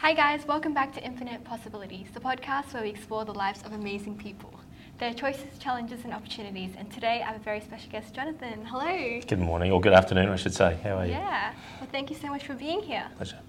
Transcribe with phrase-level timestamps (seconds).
[0.00, 3.74] Hi, guys, welcome back to Infinite Possibilities, the podcast where we explore the lives of
[3.74, 4.50] amazing people,
[4.96, 6.70] their choices, challenges, and opportunities.
[6.78, 8.64] And today I have a very special guest, Jonathon.
[8.64, 9.20] Hello.
[9.28, 10.78] Good morning, or good afternoon, I should say.
[10.82, 11.12] How are you?
[11.12, 13.08] Yeah, well, thank you so much for being here.
[13.18, 13.40] Pleasure.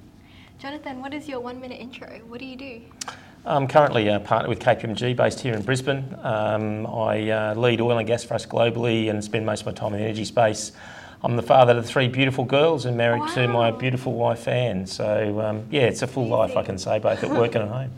[0.60, 2.20] Jonathon, what is your one minute intro?
[2.28, 2.82] What do you do?
[3.46, 6.18] I'm currently a partner with KPMG based here in Brisbane.
[6.22, 9.72] Um, I uh, lead oil and gas for us globally and spend most of my
[9.72, 10.74] time in the energy space.
[11.24, 14.88] I'm the father of three beautiful girls and married to my beautiful wife Anne.
[14.88, 17.70] So, um, yeah, it's a full life, I can say, both at work and at
[17.70, 17.92] home.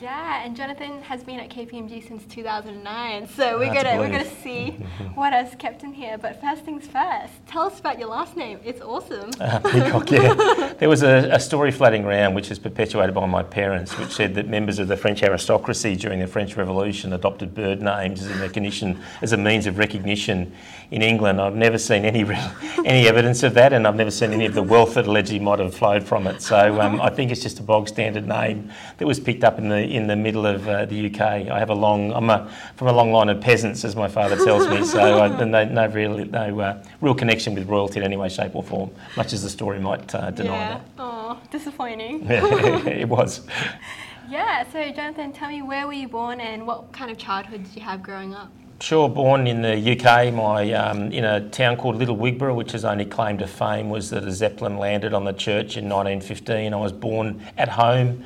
[0.00, 4.70] Yeah, and Jonathon has been at KPMG since 2009, so we're gonna we're gonna see
[5.14, 6.18] what has kept him here.
[6.18, 8.60] But first things first, tell us about your last name.
[8.64, 9.30] It's awesome.
[9.46, 10.72] Uh, Peacock, yeah.
[10.78, 14.34] There was a, a story floating around which is perpetuated by my parents, which said
[14.34, 18.40] that members of the French aristocracy during the French Revolution adopted bird names as a
[18.40, 20.52] recognition, as a means of recognition
[20.90, 21.40] in England.
[21.40, 22.24] I've never seen any
[22.84, 25.60] any evidence of that, and I've never seen any of the wealth that allegedly might
[25.60, 26.42] have flowed from it.
[26.42, 29.68] So um, I think it's just a bog standard name that was picked up in
[29.68, 31.20] the in the middle of uh, the UK.
[31.20, 34.36] I have a long, I'm a, from a long line of peasants, as my father
[34.36, 34.84] tells me.
[34.84, 38.54] So I, no, no real no uh, real connection with royalty in any way, shape,
[38.54, 40.80] or form, much as the story might uh, deny yeah.
[40.98, 42.24] Oh, disappointing.
[42.26, 42.86] that.
[42.86, 43.46] it was.
[44.28, 47.76] Yeah, so Jonathon, tell me where were you born and what kind of childhood did
[47.76, 48.50] you have growing up?
[48.78, 52.84] Sure, born in the UK, my um, in a town called Little Wigborough, which his
[52.84, 56.74] only claim to fame was that a zeppelin landed on the church in 1915.
[56.74, 58.22] I was born at home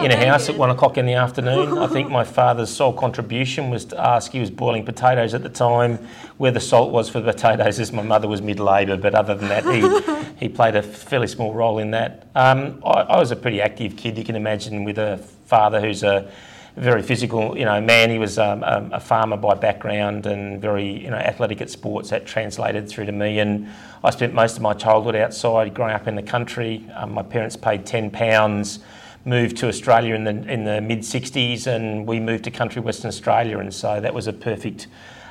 [0.00, 0.54] in a house good.
[0.54, 1.76] at one o'clock in the afternoon.
[1.78, 4.30] I think my father's sole contribution was to ask.
[4.30, 5.98] He was boiling potatoes at the time,
[6.36, 8.98] where the salt was for the potatoes, as my mother was mid-labour.
[8.98, 12.28] But other than that, he he played a fairly small role in that.
[12.36, 14.16] Um, I, I was a pretty active kid.
[14.16, 16.30] You can imagine with a father who's a
[16.78, 18.10] very physical, you know, man.
[18.10, 22.10] He was um, a, a farmer by background and very, you know, athletic at sports.
[22.10, 23.68] That translated through to me, and
[24.02, 26.88] I spent most of my childhood outside, growing up in the country.
[26.94, 28.80] Um, my parents paid ten pounds,
[29.24, 33.08] moved to Australia in the in the mid '60s, and we moved to country Western
[33.08, 34.86] Australia, and so that was a perfect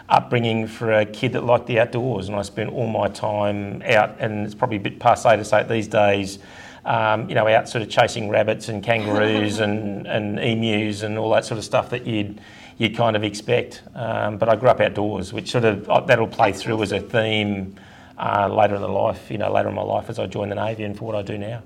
[0.09, 2.30] upbringing for a kid that liked the outdoors.
[2.30, 5.62] And I spent all my time out, and it's probably a bit passe to say
[5.62, 6.40] it these days
[6.88, 11.30] um, you know, out sort of chasing rabbits and kangaroos and, and emus and all
[11.31, 12.40] that sort of stuff that you'd
[12.78, 13.81] you'd kind of expect.
[13.96, 17.00] Um, but I grew up outdoors, which sort of uh, that'll play through as a
[17.00, 17.75] theme
[18.18, 20.56] uh, later in the life, you know, later in my life as I join the
[20.56, 21.62] navy and for what I do now.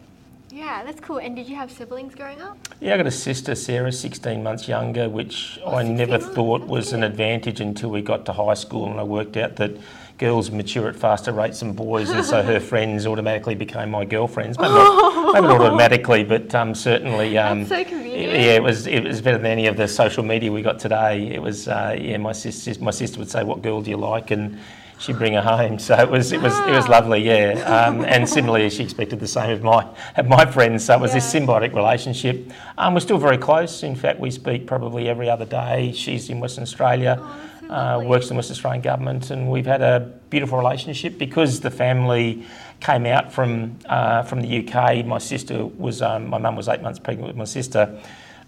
[0.50, 1.20] Yeah, that's cool.
[1.20, 2.58] And did you have siblings growing up?
[2.80, 6.62] Yeah, I got a sister, Sarah, 16 months younger, which Oh, I never months, thought
[6.62, 9.72] was an advantage until we got to high school and I worked out that
[10.22, 14.58] girls mature at faster rates than boys, and so her friends automatically became my girlfriends.
[14.59, 17.40] Maybe not, maybe not automatically, but um, certainly.
[17.40, 18.34] Um, so convenient.
[18.34, 21.28] Yeah, it was it was better than any of the social media we got today.
[21.34, 24.30] It was uh, yeah, my sister my sister would say, "What girl do you like?"
[24.30, 24.59] and
[25.00, 25.80] she'd bring her home.
[25.80, 27.53] So it was it was it was lovely, yeah.
[27.66, 30.86] Um, and similarly, she expected the same of my of my friends.
[30.86, 32.52] So it was this symbiotic relationship.
[32.78, 33.82] Um, we're still very close.
[33.84, 35.92] In fact, we speak probably every other day.
[35.94, 40.12] She's in Western Australia, Oh, uh, works in Western Australian government, and we've had a
[40.30, 42.46] beautiful relationship because the family
[42.82, 45.06] came out from uh, from the UK.
[45.06, 47.98] My sister was um, my mum was eight months pregnant with my sister.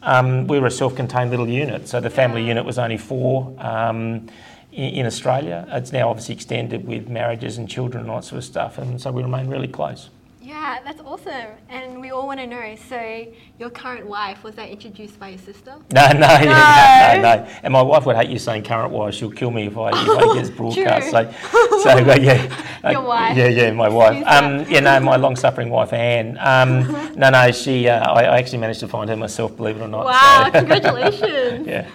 [0.02, 3.56] Um, we were a self-contained little unit, so the family unit was only four.
[3.60, 4.28] Um,
[4.74, 8.40] in in Australia, it's now obviously extended with marriages and children and all that sort
[8.40, 10.10] of stuff, and so we remain really close.
[10.46, 11.52] Yeah, that's awesome.
[11.70, 12.76] And we all want to know.
[12.90, 13.28] So,
[13.60, 15.76] your current wife was that introduced by your sister?
[15.94, 17.36] No, no, yeah, no, No.
[17.36, 17.50] no, no.
[17.64, 19.14] And my wife would hate you saying current wife.
[19.14, 21.12] She'll kill me if I, if I get broadcast.
[21.12, 21.32] So,
[21.84, 22.92] so uh, yeah.
[22.92, 23.38] Your Uh, wife.
[23.38, 24.22] Yeah, yeah, my wife.
[24.28, 26.38] Um, yeah, no, my long-suffering wife Anne.
[26.42, 27.88] Um, no, no, she.
[27.88, 30.06] Uh, I, I actually managed to find her myself, believe it or not.
[30.06, 31.68] Wow, so- congratulations.
[31.68, 31.88] yeah.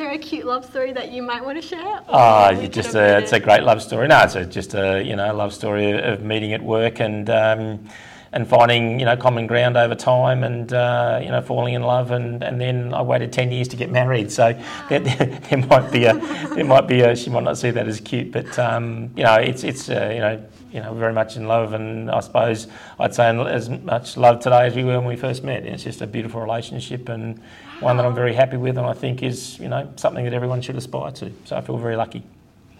[0.00, 2.00] Is there a cute love story that you might want to share?
[2.08, 4.08] Oh, you just a, it's a great love story.
[4.08, 7.86] No, it's a, just a you know love story of, meeting at work and um,
[8.32, 12.12] and finding you know common ground over time and uh, you know falling in love
[12.12, 14.32] and, and then I waited ten years to get married.
[14.32, 16.14] So there, there, there might be a
[16.54, 19.34] there might be a she might not see that as cute, but um, you know
[19.34, 23.14] it's it's uh, you know you know very much in love and I suppose I'd
[23.14, 25.64] say as much love today as we were when we first met.
[25.64, 27.40] It's just a beautiful relationship and
[27.80, 30.60] one that I'm very happy with and I think is you know something that everyone
[30.62, 31.32] should aspire to.
[31.44, 32.24] So I feel very lucky.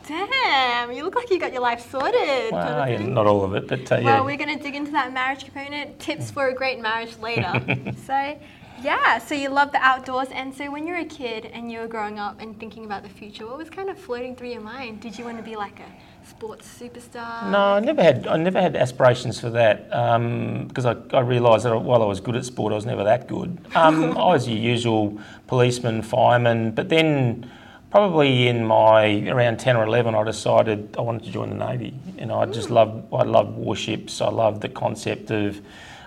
[0.07, 2.51] Damn, you look like you got your life sorted.
[2.51, 4.05] Well, yeah, not all of it, but uh, yeah.
[4.05, 7.53] Well, we're going to dig into that marriage component, tips for a great marriage later.
[8.07, 8.39] so,
[8.83, 10.29] yeah, so you love the outdoors.
[10.33, 13.09] And so, when you're a kid and you were growing up and thinking about the
[13.09, 15.01] future, what was kind of floating through your mind?
[15.01, 15.87] Did you want to be like a
[16.31, 17.51] sports superstar?
[17.51, 18.27] No, I never had.
[18.27, 22.21] I never had aspirations for that um, because I, I realised that while I was
[22.21, 23.59] good at sport, I was never that good.
[23.75, 27.51] Um, I was your usual policeman, fireman, but then
[27.91, 31.93] probably in my around ten or eleven, I decided I wanted to join the navy.
[32.19, 33.13] You know, I just love.
[33.13, 34.21] I love warships.
[34.21, 35.61] I love the concept of.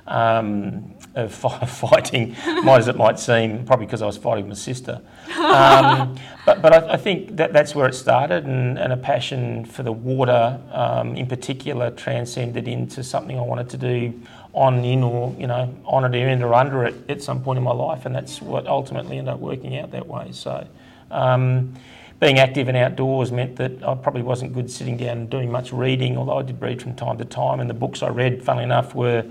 [0.07, 1.33] um, of
[1.69, 5.01] fighting, might as it might seem, probably because I was fighting my sister.
[5.37, 9.65] Um, but but I, I, think that that's where it started, and, and a passion
[9.65, 14.21] for the water um, in particular transcended into something I wanted to do
[14.53, 17.63] on, in, or you know, on it, in or under it at some point in
[17.63, 20.29] my life, and that's what ultimately ended up working out that way.
[20.31, 20.67] So.
[21.11, 21.75] Um,
[22.19, 25.73] being active and outdoors meant that I probably wasn't good sitting down and doing much
[25.73, 27.59] reading, although I did read from time to time.
[27.59, 29.25] And the books I read, funnily enough, were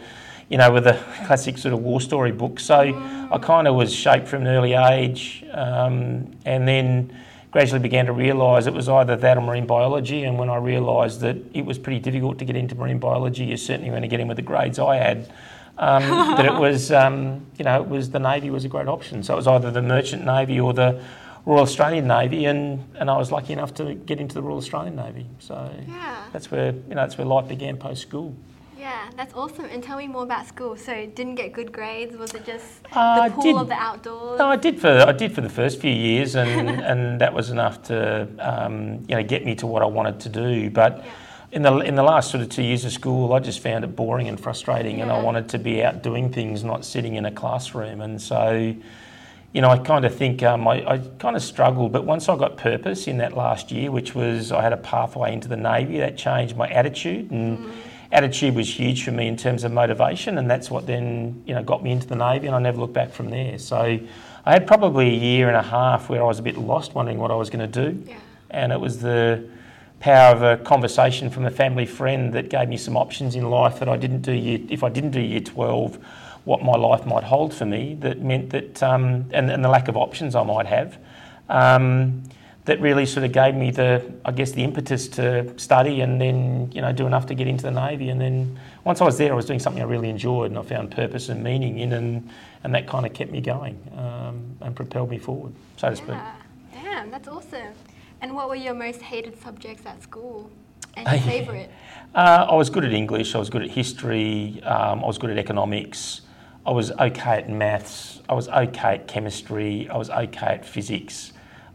[0.48, 2.60] you know, with a classic sort of war story book.
[2.60, 7.14] So I kind of was shaped from an early age um, and then
[7.50, 10.24] gradually began to realise it was either that or marine biology.
[10.24, 13.56] And when I realised that it was pretty difficult to get into marine biology, you
[13.56, 15.30] certainly weren't to get in with the grades I had.
[15.78, 16.02] Um,
[16.36, 19.22] that it was, um, you know, it was the Navy was a great option.
[19.22, 21.02] So it was either the Merchant Navy or the
[21.44, 24.96] Royal Australian Navy, and, and I was lucky enough to get into the Royal Australian
[24.96, 25.26] Navy.
[25.40, 26.24] So yeah.
[26.32, 28.36] that's where you know that's where life began post school.
[28.82, 29.66] Yeah, that's awesome.
[29.66, 30.76] And tell me more about school.
[30.76, 32.16] So, didn't get good grades?
[32.16, 34.40] Was it just uh, the pool did, of the outdoors?
[34.40, 37.50] No, I did for I did for the first few years, and and that was
[37.50, 40.68] enough to um, you know get me to what I wanted to do.
[40.68, 41.12] But yeah.
[41.52, 43.94] in the in the last sort of two years of school, I just found it
[43.94, 45.04] boring and frustrating, yeah.
[45.04, 48.00] and I wanted to be out doing things, not sitting in a classroom.
[48.00, 48.74] And so,
[49.52, 52.34] you know, I kind of think um, I, I kind of struggled, but once I
[52.36, 55.98] got purpose in that last year, which was I had a pathway into the Navy,
[55.98, 57.58] that changed my attitude and.
[57.60, 57.72] Mm
[58.12, 61.62] attitude was huge for me in terms of motivation, and that's what then you know
[61.62, 63.58] got me into the navy, and I never looked back from there.
[63.58, 63.98] So
[64.44, 67.18] I had probably a year and a half where I was a bit lost, wondering
[67.18, 68.18] what I was going to do, yeah.
[68.50, 69.48] and it was the
[69.98, 73.78] power of a conversation from a family friend that gave me some options in life
[73.78, 75.98] that I didn't do year, if I didn't do year 12
[76.44, 79.86] what my life might hold for me that meant that um, and, and, the lack
[79.86, 80.98] of options I might have
[81.48, 82.24] um,
[82.64, 86.70] that really sort of gave me the, I guess, the impetus to study and then,
[86.72, 88.08] you know, do enough to get into the Navy.
[88.08, 90.62] And then once I was there, I was doing something I really enjoyed and I
[90.62, 92.30] found purpose and meaning in and,
[92.62, 96.04] and that kind of kept me going um, and propelled me forward, so to yeah.
[96.04, 96.82] speak.
[96.84, 97.74] Damn, that's awesome.
[98.20, 100.48] And what were your most hated subjects at school
[100.94, 101.68] and your favourite?
[102.14, 105.30] Uh, I was good at English, I was good at history, um, I was good
[105.30, 106.20] at economics,
[106.64, 111.32] I was okay at maths, I was okay at chemistry, I was okay at physics.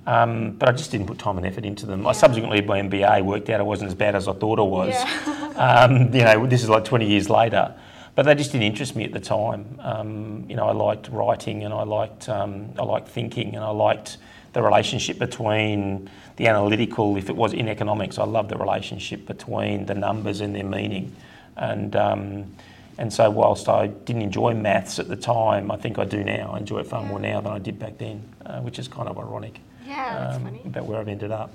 [0.08, 2.04] Um, but I just didn't put time and effort into them.
[2.04, 2.10] Yeah.
[2.10, 4.94] I subsequently, my MBA worked out I wasn't as bad as I thought I was.
[4.94, 5.54] Yeah.
[5.58, 7.76] um, you know, this is like 20 years later.
[8.16, 9.78] But they just didn't interest me at the time.
[9.80, 13.70] Um, you know, I liked writing and I liked, um, I liked thinking and I
[13.70, 14.18] liked
[14.54, 19.86] the relationship between the analytical, if it was in economics, I loved the relationship between
[19.86, 21.16] the numbers and their meaning.
[21.58, 22.56] And, um,
[22.98, 26.54] and so, whilst I didn't enjoy maths at the time, I think I do now.
[26.54, 29.10] I enjoy it far more now than I did back then, uh, which is kind
[29.10, 29.60] of ironic.
[29.88, 30.60] Yeah, um.
[30.66, 31.52] About where I've ended up.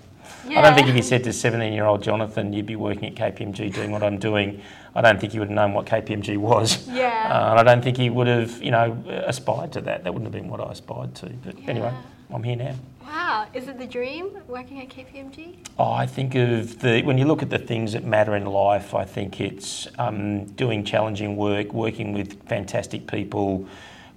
[0.46, 0.60] Yeah.
[0.60, 3.14] I don't think if you said to 17 year old Jonathon, you'd be working at
[3.14, 4.62] KPMG doing what I'm doing,
[4.94, 6.88] I don't think he would have known what KPMG was.
[6.92, 7.30] Yeah.
[7.32, 10.04] Uh, and I don't think he would have, you know, aspired to that.
[10.04, 11.26] That wouldn't have been what I aspired to.
[11.26, 11.70] But yeah.
[11.70, 11.92] anyway,
[12.30, 12.74] I'm here now.
[13.02, 13.46] Wow.
[13.54, 15.56] Is it the dream working at KPMG?
[15.78, 18.94] Oh, I think of the, when you look at the things that matter in life,
[18.94, 23.66] I think it's um, doing challenging work, working with fantastic people,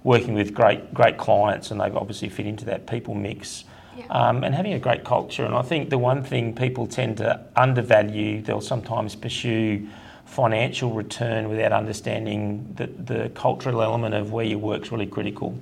[0.04, 3.64] working with great, great clients, and they've obviously fit into that people mix
[4.10, 5.44] um, and having a great culture.
[5.44, 9.88] And I think the one thing people tend to undervalue, they'll sometimes pursue
[10.24, 15.56] financial return without understanding that the cultural element of where you work is really critical.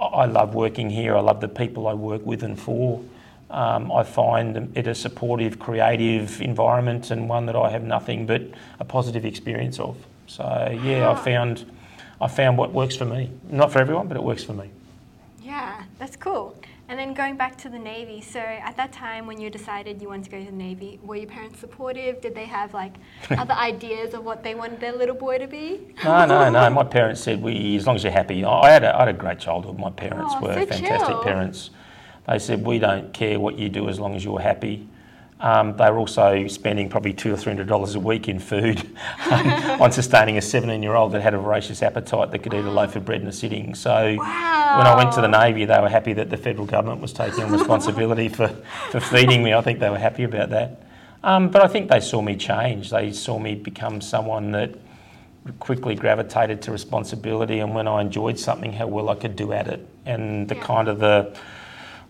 [0.00, 1.14] I love working here.
[1.16, 3.02] I love the people I work with and for.
[3.50, 8.42] Um, I find it a supportive, creative environment and one that I have nothing but
[8.78, 9.96] a positive experience of.
[10.26, 10.44] So
[10.82, 11.70] yeah, I found
[12.20, 13.30] I found what works for me.
[13.50, 14.70] Not for everyone, but it works for me.
[15.42, 16.56] Yeah, that's cool.
[16.90, 20.08] And then going back to the Navy, so at that time when you decided you
[20.08, 22.20] wanted to go to the Navy, were your parents supportive?
[22.20, 22.94] Did they have like
[23.30, 25.94] other ideas of what they wanted their little boy to be?
[26.02, 26.68] No, no, no.
[26.70, 29.12] My parents said, "We, as long as you're happy." I had a, I had a
[29.12, 29.78] great childhood.
[29.78, 31.22] My parents oh, were so fantastic chill.
[31.22, 31.70] parents.
[32.26, 34.88] They said, "We don't care what you do as long as you're happy."
[35.40, 38.78] Um, they were also spending probably two or three hundred dollars a week in food
[39.30, 39.46] um,
[39.80, 43.06] on sustaining a 17-year-old that had a voracious appetite that could eat a loaf of
[43.06, 43.74] bread in a sitting.
[43.74, 44.78] So wow.
[44.78, 47.42] when I went to the Navy, they were happy that the federal government was taking
[47.42, 48.48] on responsibility for,
[48.90, 49.54] for feeding me.
[49.54, 50.82] I think they were happy about that.
[51.22, 52.90] Um, but I think they saw me change.
[52.90, 54.74] They saw me become someone that
[55.58, 59.68] quickly gravitated to responsibility, and when I enjoyed something, how well I could do at
[59.68, 60.64] it, and the yeah.
[60.64, 61.36] kind of the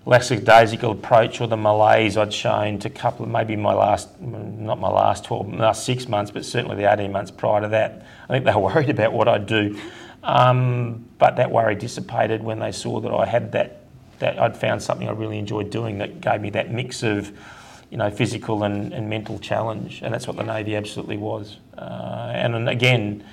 [0.07, 4.88] lackadaisical approach or the malaise I'd shown to couple of maybe my last, not my
[4.88, 8.04] last 12, last six months, but certainly the 18 months prior to that.
[8.28, 9.78] I think they were worried about what I'd do.
[10.23, 13.83] Um, but that worry dissipated when they saw that I had that,
[14.19, 17.33] that I'd found something I really enjoyed doing that gave me that mix of,
[17.90, 20.00] you know, physical and, and mental challenge.
[20.02, 21.59] And that's what the Navy absolutely was.
[21.76, 23.25] Uh, and again,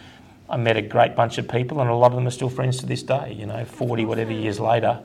[0.50, 2.78] I met a great bunch of people, and a lot of them are still friends
[2.80, 3.36] to this day.
[3.38, 5.02] You know, 40 whatever years later,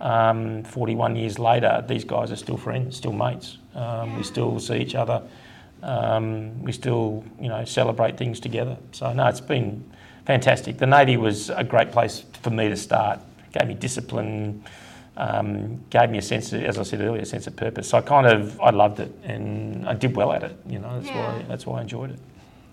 [0.00, 3.58] um, 41 years later, these guys are still friends, still mates.
[3.74, 5.22] Um, We still see each other.
[5.82, 8.76] Um, we still, you know, celebrate things together.
[8.92, 9.84] So no, it's been
[10.24, 10.78] fantastic.
[10.78, 13.20] The Navy was a great place for me to start.
[13.52, 14.64] Gave me discipline,
[15.16, 17.88] um, gave me a sense, of, as I said earlier, a sense of purpose.
[17.88, 20.56] So I kind of, I loved it, and I did well at it.
[20.68, 21.32] You know, that's Yeah.
[21.38, 22.18] why that's why I enjoyed it.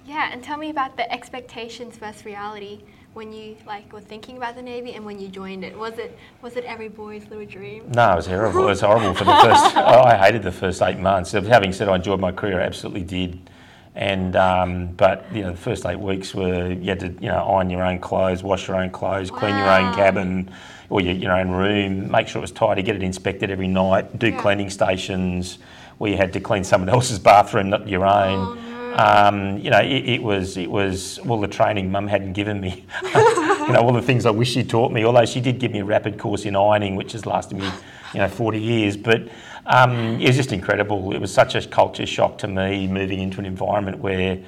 [0.05, 2.81] Yeah, and tell me about the expectations versus reality
[3.13, 5.77] when you like were thinking about the Navy and when you joined it.
[5.77, 7.91] Was it was it every boy's little dream?
[7.93, 8.63] No, it was horrible.
[8.63, 9.75] It was horrible for the first.
[9.77, 11.31] I I hated the first eight months.
[11.31, 13.49] Having said I enjoyed my career, I absolutely did.
[13.95, 17.43] And um, but you know, the first eight weeks were you had to you know
[17.43, 20.51] iron your own clothes, wash your own clothes, clean your own cabin
[20.89, 24.19] or your, your own room, make sure it was tidy, get it inspected every night,
[24.19, 24.39] do Yeah.
[24.41, 25.57] cleaning stations
[25.97, 28.57] where you had to clean someone else's bathroom, not your own.
[28.57, 28.62] Oh.
[28.97, 32.85] Um, you know, it, it was it was all the training Mum hadn't given me.
[33.03, 35.03] you know, all the things I wish she taught me.
[35.03, 37.69] Although she did give me a rapid course in ironing, which has lasted me,
[38.13, 38.95] you know, 40 years.
[38.95, 39.29] But
[39.65, 41.13] um, it was just incredible.
[41.13, 44.39] It was such a culture shock to me moving into an environment where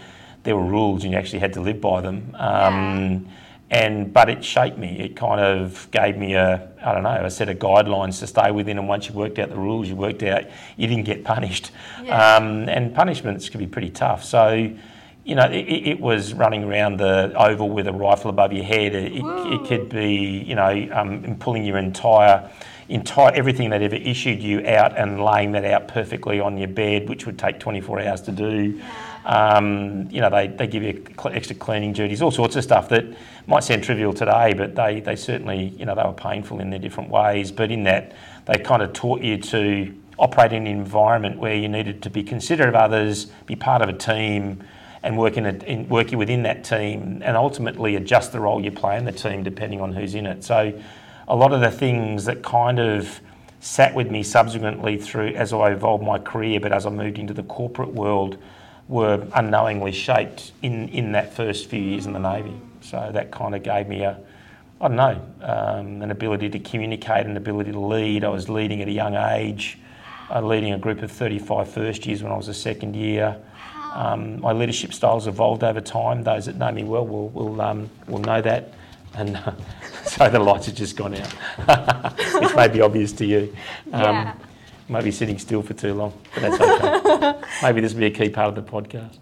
[0.44, 2.36] there were rules and you actually had to live by them.
[2.38, 3.28] Um,
[3.72, 5.00] and but it shaped me.
[5.00, 8.52] It kind of gave me a I don't know a set of guidelines to stay
[8.52, 8.78] within.
[8.78, 10.44] And once you worked out the rules, you worked out
[10.78, 11.72] you didn't get punished.
[12.04, 12.36] Yeah.
[12.36, 14.24] Um, and punishments can be pretty tough.
[14.24, 14.72] So.
[15.28, 18.94] You know, it, it was running around the oval with a rifle above your head.
[18.94, 22.48] It, it, it could be, you know, um, pulling your entire,
[22.90, 27.10] entire everything they'd ever issued you out and laying that out perfectly on your bed,
[27.10, 28.80] which would take 24 hours to do.
[29.26, 33.06] Um, you know, they, they give you extra cleaning duties, all sorts of stuff that
[33.48, 36.80] might sound trivial today, but they, they certainly, you know, they were painful in their
[36.80, 37.52] different ways.
[37.52, 38.14] But in that,
[38.46, 42.24] they kind of taught you to operate in an environment where you needed to be
[42.24, 44.64] considerate of others, be part of a team,
[45.02, 48.72] and work in, a, in working within that team, and ultimately adjust the role you
[48.72, 50.44] play in the team depending on who's in it.
[50.44, 50.80] So,
[51.28, 53.20] a lot of the things that kind of
[53.60, 57.34] sat with me subsequently through as I evolved my career, but as I moved into
[57.34, 58.38] the corporate world,
[58.88, 62.54] were unknowingly shaped in, in that first few years in the Navy.
[62.82, 64.18] So that kind of gave me a,
[64.80, 68.24] I don't know, um, an ability to communicate, an ability to lead.
[68.24, 69.80] I was leading at a young age,
[70.30, 73.38] uh, leading a group of 35 first years when I was a second year.
[73.94, 76.24] Um, my leadership styles evolved over time.
[76.24, 78.74] Those that know me well will, will, um, will know that.
[79.16, 79.54] And uh,
[80.04, 83.56] so the lights have just gone out, which may be obvious to you.
[83.94, 84.34] Um, Yeah.
[84.88, 87.48] Maybe sitting still for too long, but that's okay.
[87.64, 89.18] maybe this will be a key part of the podcast.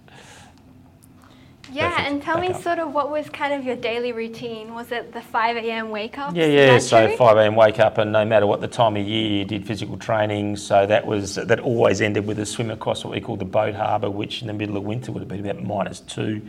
[1.74, 2.08] Yeah, Perfect.
[2.10, 2.62] and tell me up.
[2.62, 4.76] sort of what was kind of your daily routine?
[4.76, 5.90] Was it the 5 a.m.
[5.90, 6.36] wake up?
[6.36, 6.78] Yeah, yeah.
[6.78, 7.56] So 5 a.m.
[7.56, 10.58] wake up, and no matter what the time of year, you did physical training.
[10.58, 13.74] So that was that always ended with a swim across what we call the boat
[13.74, 16.42] harbour, which in the middle of winter would have been about minus two.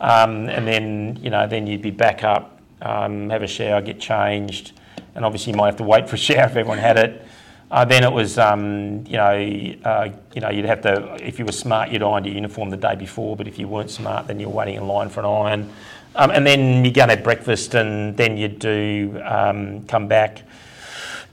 [0.00, 3.98] Um, and then you know, then you'd be back up, um, have a shower, get
[3.98, 4.72] changed,
[5.16, 7.26] and obviously you might have to wait for a shower if everyone had it.
[7.70, 11.44] Uh, then it was, um, you know, uh, you know, you'd have to, if you
[11.44, 13.36] were smart, you'd iron your uniform the day before.
[13.36, 15.72] But if you weren't smart, then you're waiting in line for an iron.
[16.16, 20.42] Um, and then you go have breakfast, and then you'd do um, come back,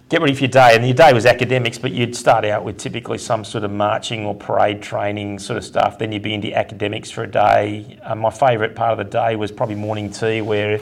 [0.09, 0.75] get ready for your day.
[0.75, 4.25] And your day was academics, but you'd start out with typically some sort of marching
[4.25, 5.99] or parade training sort of stuff.
[5.99, 7.97] Then you'd be into academics for a day.
[8.03, 10.79] Um, my favourite part of the day was probably morning tea, where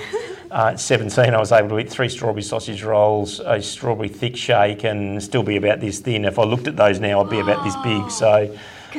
[0.51, 4.35] uh, at 17 I was able to eat three strawberry sausage rolls, a strawberry thick
[4.37, 6.25] shake, and still be about this thin.
[6.25, 8.11] If I looked at those now, I'd be about this big.
[8.11, 8.55] So.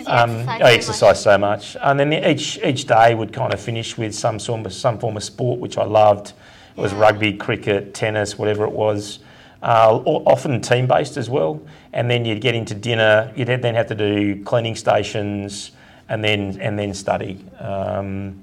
[0.08, 0.72] Um, exercise I so much.
[0.74, 4.66] exercised so much, and then each each day would kind of finish with some sort
[4.66, 6.34] of some form of sport which I loved.
[6.76, 6.98] It was Yeah.
[7.00, 9.20] rugby, cricket, tennis, whatever it was.
[9.66, 11.60] Uh, often team based as well.
[11.92, 13.32] And then you'd get into dinner.
[13.34, 15.72] You'd then have to do cleaning stations,
[16.08, 18.40] and then and then study, um,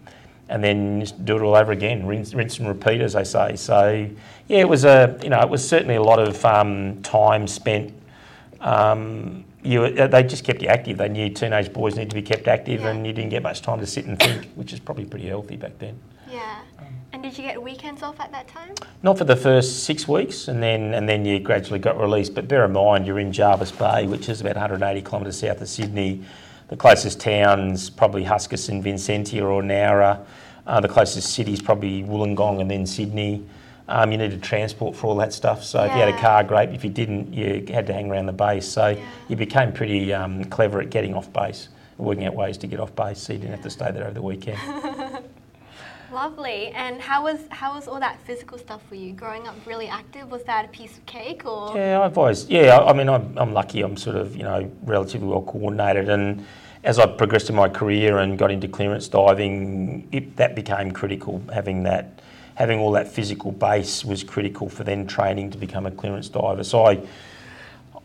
[0.49, 2.05] and then just do it all over again.
[2.05, 3.55] Rinse, rinse and repeat, as they say.
[3.55, 4.09] So
[4.47, 7.93] yeah, it was a you know it was certainly a lot of um, time spent
[8.59, 10.97] um, you, uh, they just kept you active.
[10.97, 12.89] They knew teenage boys need to be kept active, Yeah.
[12.89, 15.55] and you didn't get much time to sit and think, which is probably pretty healthy
[15.55, 15.99] back then.
[16.33, 16.59] Yeah.
[17.11, 18.73] And did you get weekends off at that time?
[19.03, 22.33] Not for the first six weeks, and then and then you gradually got released.
[22.33, 25.69] But bear in mind, you're in Jervis Bay, which is about 180 kilometres south of
[25.69, 26.23] Sydney.
[26.69, 30.25] The closest towns probably Huskisson, Vincentia, or Nowra.
[30.65, 33.45] Uh, the closest city is probably Wollongong, and then Sydney.
[33.87, 35.63] Um, you needed transport for all that stuff.
[35.63, 36.69] So if you had a car, great.
[36.69, 38.65] If you didn't, you had to hang around the base.
[38.67, 39.05] So Yeah.
[39.27, 42.95] you became pretty um, clever at getting off base, working out ways to get off
[42.95, 44.57] base, so you didn't have to stay there over the weekend.
[46.13, 46.67] Lovely.
[46.67, 49.13] And how was how was all that physical stuff for you?
[49.13, 51.75] Growing up really active, was that a piece of cake or?
[51.75, 52.77] Yeah, I've always yeah.
[52.77, 53.81] I, I mean, I'm, I'm lucky.
[53.81, 56.45] I'm sort of you know relatively well coordinated, and
[56.83, 61.41] as I progressed in my career and got into clearance diving, it, that became critical.
[61.51, 62.21] Having that,
[62.55, 66.63] having all that physical base was critical for then training to become a clearance diver.
[66.63, 67.01] So I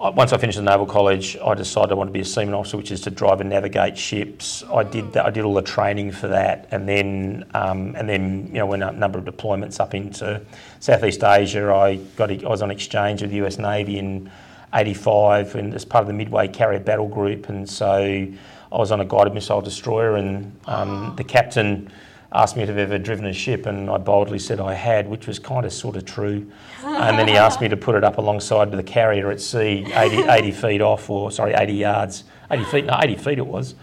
[0.01, 2.77] once I finished the Naval College, I decided I wanted to be a seaman officer,
[2.77, 4.63] which is to drive and navigate ships.
[4.73, 5.27] I did that.
[5.27, 8.85] I did all the training for that, and then um, and then you know went
[8.85, 10.41] a number of deployments up into
[10.79, 11.73] Southeast Asia.
[11.73, 13.59] I got I was on exchange with the U.S.
[13.59, 14.31] Navy in
[14.73, 19.01] '85, and as part of the Midway Carrier Battle Group, and so I was on
[19.01, 21.91] a guided missile destroyer, and um, the captain
[22.33, 25.27] asked me if I've ever driven a ship, and I boldly said I had, which
[25.27, 26.51] was kind of sort of true.
[26.85, 30.17] and then he asked me to put it up alongside the carrier at sea, 80,
[30.29, 33.75] 80 feet off, or sorry, 80 yards, 80 feet, no, 80 feet it was.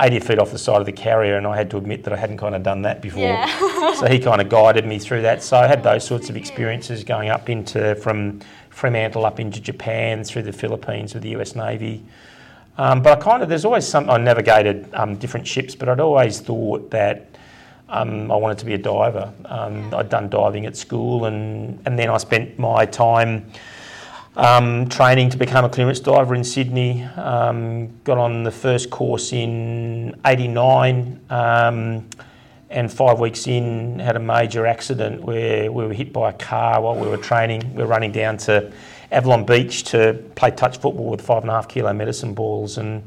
[0.00, 2.16] 80 feet off the side of the carrier, and I had to admit that I
[2.16, 3.20] hadn't kind of done that before.
[3.20, 3.94] Yeah.
[3.94, 5.42] so he kind of guided me through that.
[5.42, 8.40] So I had those sorts of experiences going up into from
[8.70, 12.02] Fremantle up into Japan through the Philippines with the US Navy.
[12.78, 16.00] Um, but I kind of, there's always some, I navigated um, different ships, but I'd
[16.00, 17.29] always thought that
[17.90, 19.32] um, I wanted to be a diver.
[19.44, 23.50] Um, I'd done diving at school, and, and then I spent my time
[24.36, 27.02] um, training to become a clearance diver in Sydney.
[27.02, 32.08] Um, got on the first course in '89, um,
[32.70, 36.80] and five weeks in, had a major accident where we were hit by a car
[36.80, 37.74] while we were training.
[37.74, 38.72] We were running down to
[39.10, 43.02] Avalon Beach to play touch football with five and a half kilo medicine balls, and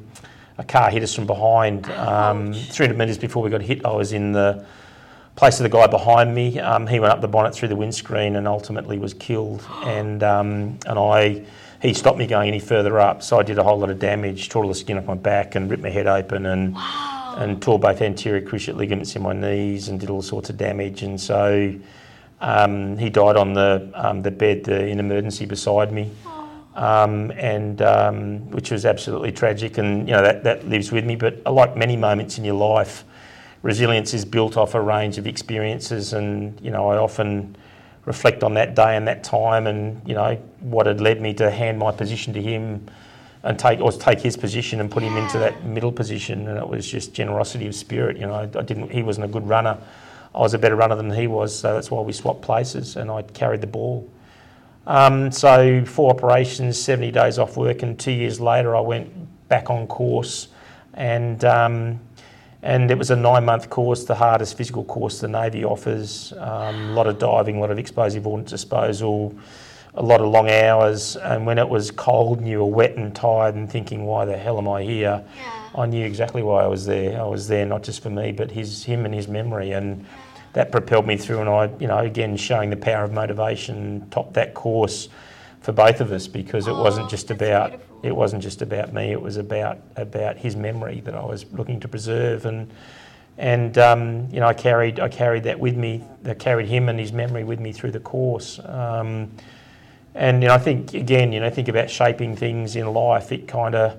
[0.57, 1.89] a car hit us from behind.
[1.91, 4.65] Um, 300 metres before we got hit, I was in the
[5.35, 6.59] place of the guy behind me.
[6.59, 9.65] Um, he went up the bonnet through the windscreen and ultimately was killed.
[9.83, 11.45] And um, and I
[11.81, 14.47] he stopped me going any further up, so I did a whole lot of damage,
[14.47, 16.75] tore all the skin off my back and ripped my head open and.
[16.75, 17.19] Wow.
[17.35, 21.01] And tore both anterior cruciate ligaments in my knees and did all sorts of damage.
[21.01, 21.73] And so
[22.41, 26.11] um, he died on the um, the bed the, in emergency beside me
[26.75, 31.15] um, and um, which was absolutely tragic, and you know that, that lives with me.
[31.15, 33.03] But like many moments in your life,
[33.61, 37.55] resilience is built off a range of experiences, and you know I often
[38.05, 41.51] reflect on that day and that time, and you know what had led me to
[41.51, 42.89] hand my position to him,
[43.43, 46.67] and take or take his position and put him into that middle position, and it
[46.67, 48.17] was just generosity of spirit.
[48.17, 48.91] You know, I, I didn't.
[48.91, 49.77] He wasn't a good runner.
[50.33, 53.11] I was a better runner than he was, so that's why we swapped places, and
[53.11, 54.09] I carried the ball.
[54.85, 59.11] Um, so four operations, 70 days off work, and two years later I went
[59.47, 60.49] back on course,
[60.93, 61.99] and um,
[62.61, 66.31] and it was a nine-month course, the hardest physical course the Navy offers.
[66.37, 69.35] Um, a lot of diving, a lot of explosive ordnance disposal,
[69.95, 71.17] a lot of long hours.
[71.17, 74.37] And when it was cold and you were wet and tired and thinking, "Why the
[74.37, 75.51] hell am I here?" Yeah.
[75.75, 77.19] I knew exactly why I was there.
[77.19, 80.05] I was there not just for me, but his, him, and his memory, and
[80.53, 81.41] that propelled me through.
[81.41, 85.09] And I, you know, again showing the power of motivation, topped that course
[85.61, 87.99] for both of us because it oh, wasn't just about beautiful.
[88.03, 89.11] it wasn't just about me.
[89.11, 92.71] It was about about his memory that I was looking to preserve and.
[93.35, 96.03] And um, you know, I carried I carried that with me.
[96.23, 98.59] I carried him and his memory with me through the course.
[98.63, 99.31] Um,
[100.13, 103.31] and you know, I think again, you know, think about shaping things in life.
[103.31, 103.97] It kind of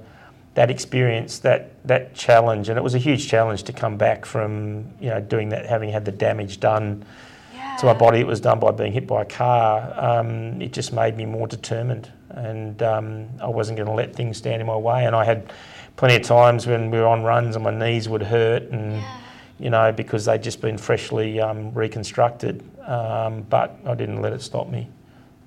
[0.55, 4.93] that experience, that that challenge, and it was a huge challenge to come back from
[5.01, 7.05] you know doing that, having had the damage done
[7.53, 7.77] yeah.
[7.77, 8.21] to my body.
[8.21, 9.93] It was done by being hit by a car.
[9.97, 14.37] Um, it just made me more determined, and um, I wasn't going to let things
[14.37, 15.07] stand in my way.
[15.07, 15.53] And I had
[15.97, 19.19] plenty of times when we were on runs and my knees would hurt, and yeah.
[19.59, 22.63] you know because they'd just been freshly um, reconstructed.
[22.87, 24.89] Um, but I didn't let it stop me.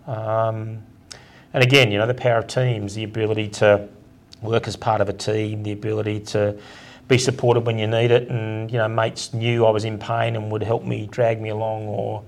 [0.05, 0.83] Um,
[1.53, 3.87] and again, you know, the power of teams, the ability to
[4.41, 6.57] work as part of a team, the ability to
[7.07, 10.35] be supported when you need it, and you know mates knew I was in pain
[10.35, 12.23] and would help me, drag me along, or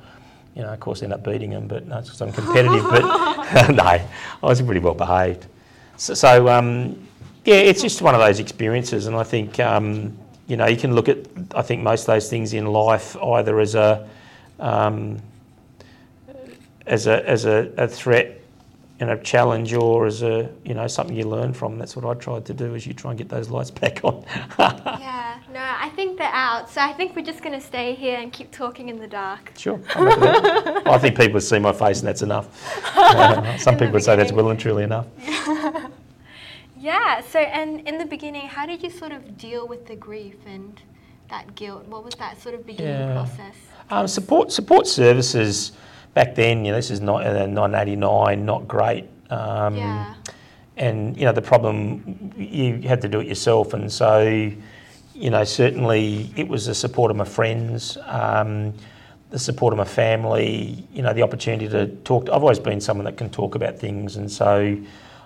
[0.56, 2.84] you know, of course, end up beating them, but no, because I'm competitive.
[2.84, 4.06] but no, I
[4.42, 5.46] was pretty well behaved.
[5.98, 7.08] So, so um,
[7.46, 10.18] yeah, it's just one of those experiences, and I think um,
[10.48, 11.18] you know you can look at
[11.56, 14.08] I think most of those things in life either as a
[14.60, 15.22] um,
[16.86, 18.39] as a as a, a threat
[19.00, 21.78] you know, challenge or as a, you know, something you learn from.
[21.78, 24.26] That's what I tried to do as you try and get those lights back on.
[24.60, 26.70] yeah, no, I think they're out.
[26.70, 29.54] So I think we're just going to stay here and keep talking in the dark.
[29.58, 29.80] Sure.
[29.96, 32.50] I think people would see my face and that's enough.
[33.60, 35.08] Some people would say that's well and truly enough.
[36.78, 40.36] yeah, so and in the beginning, how did you sort of deal with the grief
[40.46, 40.82] and
[41.30, 41.86] that guilt?
[41.88, 43.14] What was that sort of beginning yeah.
[43.14, 43.56] process?
[43.90, 45.72] Um, support, support services
[46.14, 49.06] back then, you know, this is not uh, 1989, not great.
[49.30, 50.16] Um, yeah.
[50.78, 54.52] And you know, the problem you had to do it yourself, and so
[55.14, 58.74] you know, certainly it was the support of my friends, um,
[59.30, 60.88] the support of my family.
[60.94, 62.28] You know, the opportunity to talk.
[62.28, 64.78] To, I've always been someone that can talk about things, and so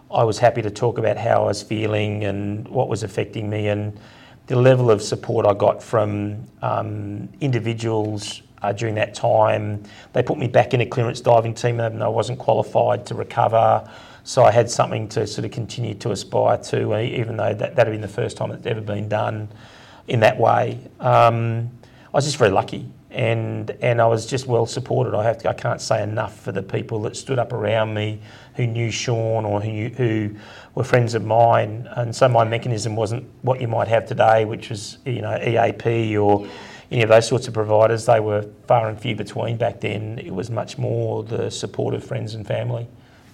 [0.09, 3.67] I was happy to talk about how I was feeling and what was affecting me,
[3.67, 3.95] and
[4.47, 9.83] the level of support I got from um, individuals uh, during that time.
[10.13, 13.89] They put me back in a clearance diving team and I wasn't qualified to recover.
[14.23, 17.87] So I had something to sort of continue to aspire to, even though that, that
[17.87, 19.49] had been the first time it's ever been done
[20.07, 20.79] in that way.
[20.99, 21.69] Um,
[22.07, 25.15] I was just very lucky and and I was just well supported.
[25.15, 28.19] I have to, I can't say enough for the people that stood up around me,
[28.55, 30.35] who knew Sean or who who
[30.73, 31.87] were friends of mine.
[31.91, 36.17] And so my mechanism wasn't what you might have today, which was you know EAP
[36.17, 36.47] or
[36.93, 38.05] any of those sorts of providers.
[38.05, 40.19] They were far and few between back then.
[40.19, 42.87] It was much more the support of friends and family.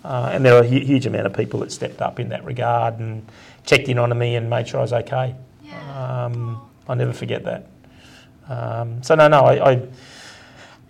[0.04, 3.00] Uh, and there were a huge amount of people that stepped up in that regard
[3.00, 3.28] and
[3.66, 5.36] checked in on me and made sure I was okay.
[5.62, 6.26] Yeah.
[6.26, 7.68] Um, I'll never forget that.
[8.48, 9.88] Um, so no, no, I, I,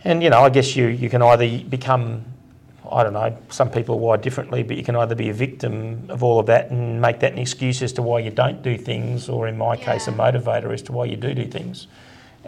[0.03, 2.23] and you know, I guess you you can either become,
[2.89, 6.05] I don't know, some people are wired differently, but you can either be a victim
[6.09, 8.77] of all of that and make that an excuse as to why you don't do
[8.77, 9.85] things, or in my yeah.
[9.85, 11.87] case, a motivator as to why you do do things.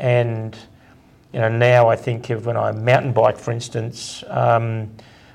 [0.01, 0.57] And
[1.31, 4.23] you know, now I think of when I mountain bike, for instance.
[4.27, 4.89] Um,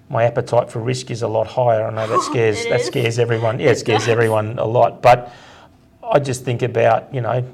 [0.09, 1.85] my appetite for risk is a lot higher.
[1.85, 3.59] I know that scares that scares everyone.
[3.59, 5.00] Yeah, it scares everyone a lot.
[5.00, 5.33] But
[6.02, 7.48] I just think about you know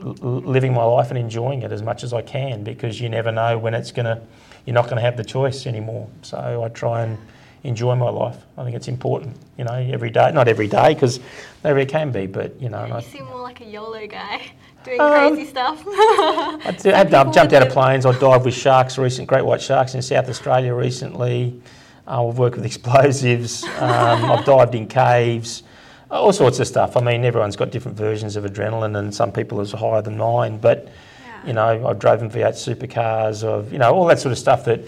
[0.00, 3.58] living my life and enjoying it as much as I can because you never know
[3.58, 4.20] when it's gonna
[4.68, 6.06] you're not going to have the choice anymore.
[6.20, 7.16] So I try and
[7.64, 8.36] enjoy my life.
[8.56, 10.30] I think it's important, you know, every day.
[10.32, 11.20] Not every day because
[11.64, 12.84] maybe it can be, but you know.
[12.84, 14.50] You I, seem more like a YOLO guy.
[14.84, 15.82] Doing um, crazy stuff.
[15.86, 18.06] I do, have I've jumped out of planes.
[18.06, 21.60] I dived with sharks, recent great white sharks in South Australia recently.
[22.06, 23.64] Uh, I've worked with explosives.
[23.64, 25.62] Um, I've dived in caves
[26.10, 26.96] all sorts of stuff.
[26.96, 30.58] I mean, everyone's got different versions of adrenaline, and some people is higher than mine.
[30.58, 30.88] But
[31.24, 31.46] yeah.
[31.46, 34.64] you know, I've driven V8 supercars, of you know, all that sort of stuff.
[34.64, 34.80] That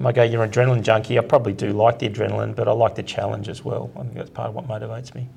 [0.00, 1.18] might go, you're an adrenaline junkie.
[1.18, 3.90] I probably do like the adrenaline, but I like the challenge as well.
[3.96, 5.28] I think that's part of what motivates me.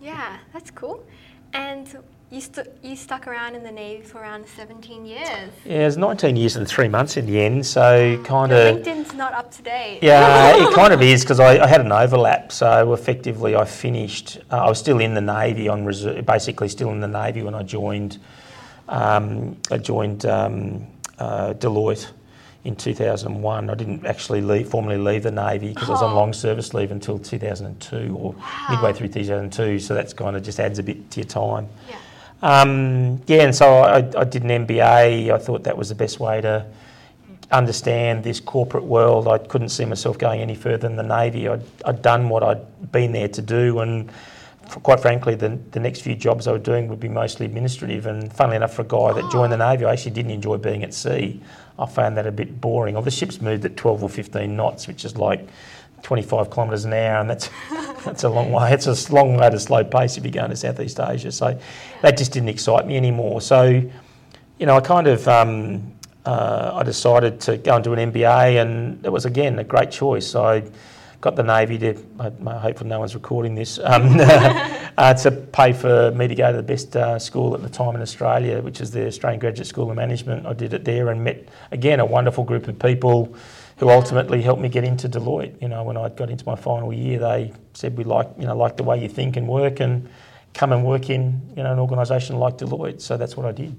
[0.00, 1.04] Yeah, that's cool.
[1.52, 1.96] And
[2.30, 5.50] you, st- you stuck around in the Navy for around 17 years.
[5.64, 8.76] Yeah, it was 19 years and three months in the end, so kind of...
[8.76, 10.00] LinkedIn's not up to date.
[10.02, 14.38] Yeah, it kind of is, because I, I, had an overlap, so effectively I finished...
[14.50, 17.54] Uh, I was still in the Navy, on reserve, basically still in the Navy when
[17.54, 18.18] I joined,
[18.88, 20.86] um, I joined um,
[21.18, 22.10] uh, Deloitte
[22.68, 23.70] in 2001.
[23.70, 25.92] I didn't actually leave, formally leave the Navy because oh.
[25.92, 26.16] I was on oh.
[26.16, 28.66] long service leave until 2002 or wow.
[28.70, 31.68] midway through 2002, so that's kind of just adds a bit to your time.
[31.88, 31.96] Yeah.
[32.40, 35.32] Um, yeah, and so I, I, did an MBA.
[35.32, 36.66] I thought that was the best way to
[37.50, 39.26] understand this corporate world.
[39.26, 41.48] I couldn't see myself going any further than the Navy.
[41.48, 44.08] I'd, I'd done what I'd been there to do, and
[44.68, 48.06] quite frankly, the, the next few jobs I was doing would be mostly administrative.
[48.06, 50.84] And funnily enough, for a guy that joined the Navy, I actually didn't enjoy being
[50.84, 51.40] at sea.
[51.78, 52.94] I found that a bit boring.
[52.94, 55.48] Well, the ship's moved at 12 or 15 knots, which is like
[56.02, 57.50] 25 kilometres an hour, and that's
[58.04, 58.72] that's a long way.
[58.72, 61.32] It's a long way a slow pace if you're going to Southeast Asia.
[61.32, 61.58] So
[62.02, 63.40] that just didn't excite me anymore.
[63.40, 63.64] So,
[64.58, 65.92] you know, I kind of um,
[66.24, 70.34] uh, I decided to go do an MBA, and it was again a great choice.
[70.34, 70.62] I
[71.20, 71.94] got the Navy to.
[72.18, 73.78] I, hopefully, no one's recording this.
[73.78, 74.16] Um,
[74.98, 77.94] uh, to pay for me to go to the best uh, school at the time
[77.96, 80.46] in Australia, which is the Australian Graduate School of Management.
[80.46, 83.34] I did it there and met again a wonderful group of people
[83.78, 85.60] who ultimately helped me get into Deloitte.
[85.62, 88.56] You know, when I got into my final year, they said we like you know
[88.56, 90.08] like the way you think and work, and
[90.54, 93.00] come and work in you know an organisation like Deloitte.
[93.00, 93.78] So that's what I did.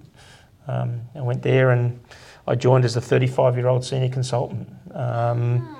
[0.67, 1.99] Um, I went there and
[2.47, 4.69] I joined as a 35 year old senior consultant.
[4.93, 5.75] Um,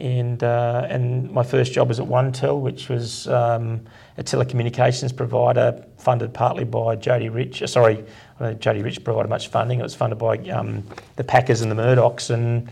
[0.00, 3.82] and, uh, and my first job was at OneTel, which was um,
[4.16, 7.62] a telecommunications provider funded partly by Jodee Rich.
[7.62, 8.04] Uh, sorry,
[8.40, 9.78] Jodee Rich provided much funding.
[9.78, 10.84] It was funded by um,
[11.16, 12.70] the Packers and the Murdochs, and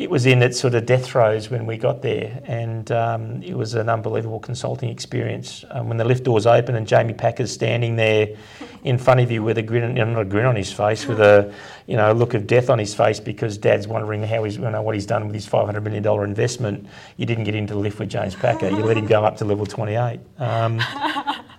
[0.00, 3.54] it was in its sort of death throes when we got there, and um, it
[3.54, 5.62] was an unbelievable consulting experience.
[5.70, 8.34] Um, when the lift doors open and Jamie Packer's standing there
[8.82, 11.06] in front of you with a grin, you know, not a grin on his face,
[11.06, 11.52] with a
[11.86, 14.80] you know look of death on his face because Dad's wondering how he's you know
[14.80, 16.86] what he's done with his five hundred million dollar investment.
[17.18, 18.70] You didn't get into the lift with James Packer.
[18.70, 20.20] You let him go up to level twenty eight.
[20.38, 20.80] Um,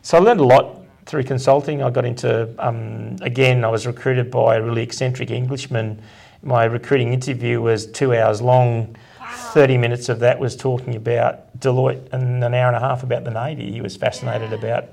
[0.01, 1.84] so I learned a lot through consulting.
[1.84, 3.63] I got into um, again.
[3.63, 6.01] I was recruited by a really eccentric Englishman
[6.43, 8.95] my recruiting interview was two hours long.
[9.19, 9.27] Wow.
[9.54, 13.23] 30 minutes of that was talking about Deloitte and an hour and a half about
[13.23, 13.71] the Navy.
[13.71, 14.58] He was fascinated yeah.
[14.58, 14.86] about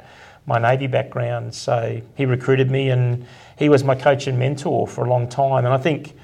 [0.46, 1.54] my Navy background.
[1.54, 3.26] So he recruited me and
[3.58, 5.64] he was my coach and mentor for a long time.
[5.64, 6.14] And I think,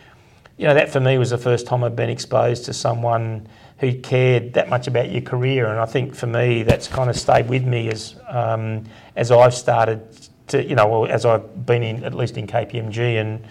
[0.57, 3.99] you know, that for me was the first time I'd been exposed to someone who
[4.01, 5.67] cared that much about your career.
[5.67, 8.85] And I think for me, that's kind of stayed with me as, um,
[9.17, 13.21] as I've started to, you know, well, as I've been in, at least in KPMG
[13.21, 13.45] and,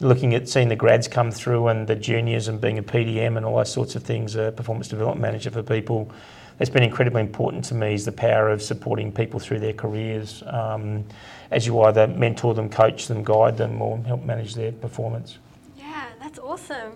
[0.00, 3.44] looking at seeing the grads come through and the juniors and being a PDM and
[3.44, 6.10] all those sorts of things, a performance development manager for people.
[6.58, 10.42] That's been incredibly important to me is the power of supporting people through their careers
[10.46, 11.04] um,
[11.50, 15.38] as you either mentor them, coach them, guide them, or help manage their performance.
[15.76, 16.92] Yeah, that's awesome.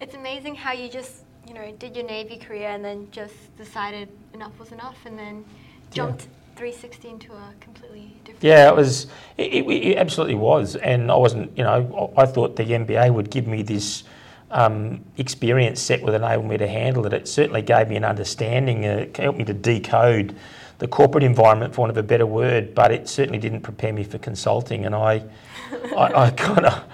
[0.00, 4.08] It's amazing how you just, you know, did your Navy career and then just decided
[4.32, 5.44] enough was enough and then
[5.92, 6.43] jumped yeah.
[6.56, 8.42] 360 into a completely different.
[8.42, 9.06] Yeah, it was.
[9.36, 11.56] It, it, absolutely was, and I wasn't.
[11.56, 14.04] You know, I thought the MBA would give me this
[14.50, 17.12] um, experience set would enable me to handle it.
[17.12, 18.86] It certainly gave me an understanding.
[18.86, 20.36] Uh, it helped me to decode
[20.78, 24.04] the corporate environment, for want of a better word, but it certainly didn't prepare me
[24.04, 24.86] for consulting.
[24.86, 25.24] And I,
[25.96, 26.84] I, I kind of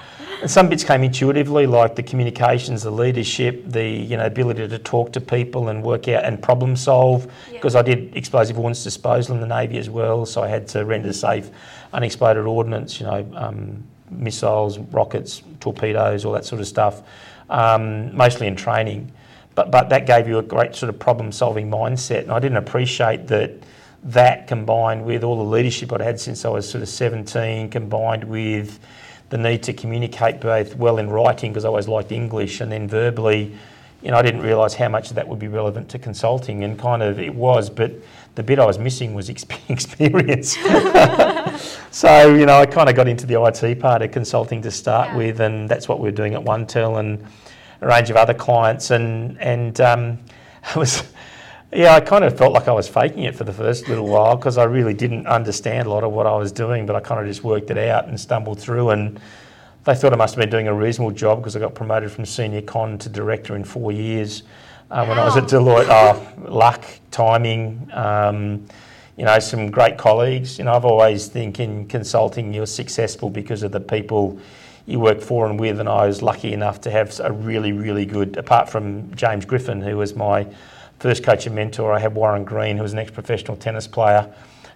[0.41, 4.79] and some bits came intuitively, like the communications, the leadership, the you know ability to
[4.79, 7.31] talk to people and work out and problem solve.
[7.51, 7.81] Because yeah.
[7.81, 11.13] I did explosive ordnance disposal in the navy as well, so I had to render
[11.13, 11.51] safe
[11.93, 17.03] unexploded ordnance, you know, um, missiles, rockets, torpedoes, all that sort of stuff,
[17.51, 19.13] um, mostly in training.
[19.55, 22.59] But but that gave you a great sort of problem solving mindset, and I didn't
[22.59, 23.53] appreciate that.
[24.03, 28.25] That combined with all the leadership I'd had since I was sort of 17, combined
[28.25, 28.81] with
[29.31, 32.89] the need to communicate both well in writing because I always liked English and then
[32.89, 33.57] verbally,
[34.03, 36.79] you know, I didn't realise how much of that would be relevant to consulting and
[36.79, 37.93] kind of it was, but
[38.35, 39.29] the bit I was missing was
[39.69, 40.57] experience.
[41.91, 45.11] so, you know, I kind of got into the IT part of consulting to start
[45.11, 45.17] yeah.
[45.17, 47.25] with and that's what we are doing at OneTel and
[47.81, 50.19] a range of other clients and, and um,
[50.71, 51.05] it was
[51.73, 54.37] yeah, I kind of felt like I was faking it for the first little while
[54.37, 57.21] because I really didn't understand a lot of what I was doing, but I kind
[57.21, 58.91] of just worked it out and stumbled through.
[58.91, 59.21] And
[59.85, 62.27] they thought I must have been doing a reasonable job because I got promoted from
[62.27, 64.43] senior con to director in four years
[64.91, 65.87] uh, when I was at Deloitte.
[65.89, 68.67] Oh, luck, timing, um,
[69.17, 70.59] you know, some great colleagues.
[70.59, 74.41] You know, I've always think in consulting you're successful because of the people
[74.87, 78.07] you work for and with, and I was lucky enough to have a really, really
[78.07, 80.49] good, apart from James Griffin, who was my
[81.01, 84.33] first coach and mentor, I had Warren Green, who was an ex-professional tennis player,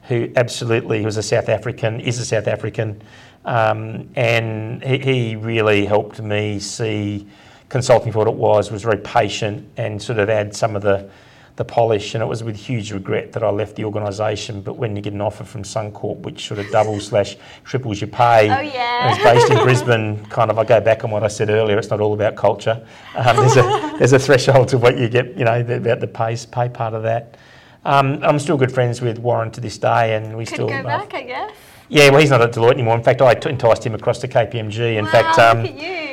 [0.08, 3.00] who absolutely was a South African, is a South African,
[3.44, 7.26] um, and he, he, really helped me see
[7.68, 8.70] consulting for what it was.
[8.70, 11.10] Was very patient and sort of add some of the
[11.56, 14.60] the polish, and it was with huge regret that I left the organisation.
[14.60, 18.08] But when you get an offer from Suncorp, which sort of doubles slash triples your
[18.08, 20.24] pay, oh yeah, and it's based in Brisbane.
[20.26, 21.78] Kind of, I go back on what I said earlier.
[21.78, 22.84] It's not all about culture.
[23.14, 26.36] Um, there's a there's a threshold to what you get, you know, about the pay
[26.50, 27.36] pay part of that.
[27.84, 30.82] Um, I'm still good friends with Warren to this day, and we Could still go
[30.82, 31.52] back, I guess.
[31.88, 32.96] Yeah, well, he's not at Deloitte anymore.
[32.96, 34.96] In fact, I enticed him across to KPMG.
[34.96, 35.60] In wow, fact, um,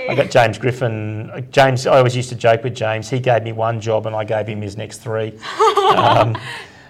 [0.10, 1.48] I got James Griffin.
[1.52, 3.10] James, I always used to joke with James.
[3.10, 5.30] He gave me one job, and I gave him his next three.
[5.96, 6.38] um,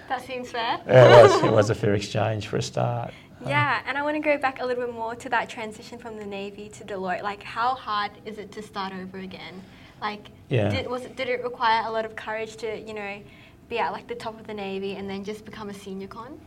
[0.08, 0.80] that seems fair.
[0.86, 1.42] Yeah, it was.
[1.44, 3.12] It was a fair exchange for a start.
[3.44, 6.16] Yeah, and I want to go back a little bit more to that transition from
[6.16, 7.24] the Navy to Deloitte.
[7.24, 9.60] Like, how hard is it to start over again?
[10.00, 10.68] Like, yeah.
[10.68, 13.20] did, was it, did it require a lot of courage to, you know,
[13.68, 16.40] be at like the top of the Navy and then just become a senior con?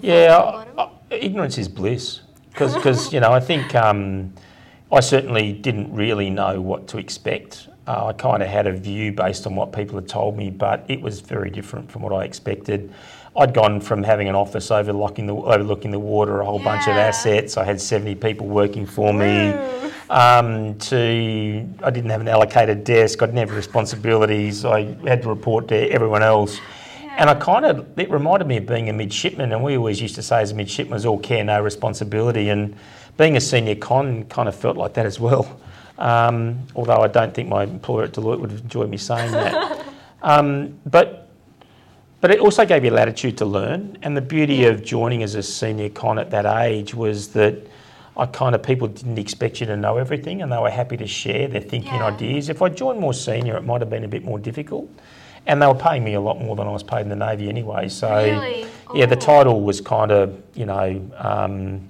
[0.00, 4.32] Yeah, I, I, ignorance is bliss because you know I think um,
[4.90, 7.68] I certainly didn't really know what to expect.
[7.86, 10.84] Uh, I kind of had a view based on what people had told me, but
[10.88, 12.92] it was very different from what I expected.
[13.34, 16.64] I'd gone from having an office overlooking the overlooking the water, a whole yeah.
[16.64, 17.56] bunch of assets.
[17.56, 19.50] I had seventy people working for me.
[20.10, 23.22] Um, to I didn't have an allocated desk.
[23.22, 24.64] I didn't have responsibilities.
[24.64, 26.60] I had to report to everyone else.
[27.16, 30.14] And I kind of, it reminded me of being a midshipman, and we always used
[30.14, 32.48] to say as a midshipman was all care, no responsibility.
[32.48, 32.76] And
[33.16, 35.60] being a senior con kind of felt like that as well.
[35.98, 39.84] Um, although I don't think my employer at Deloitte would enjoy me saying that.
[40.22, 41.28] um, but,
[42.20, 43.98] but it also gave you latitude to learn.
[44.02, 47.54] And the beauty of joining as a senior con at that age was that
[48.16, 51.06] I kind of, people didn't expect you to know everything and they were happy to
[51.06, 52.06] share their thinking yeah.
[52.06, 52.48] ideas.
[52.48, 54.88] If I joined more senior, it might have been a bit more difficult
[55.46, 57.48] and they were paying me a lot more than I was paid in the Navy
[57.48, 57.88] anyway.
[57.88, 58.66] So, really?
[58.94, 61.88] yeah, the title was kind of, you know, um,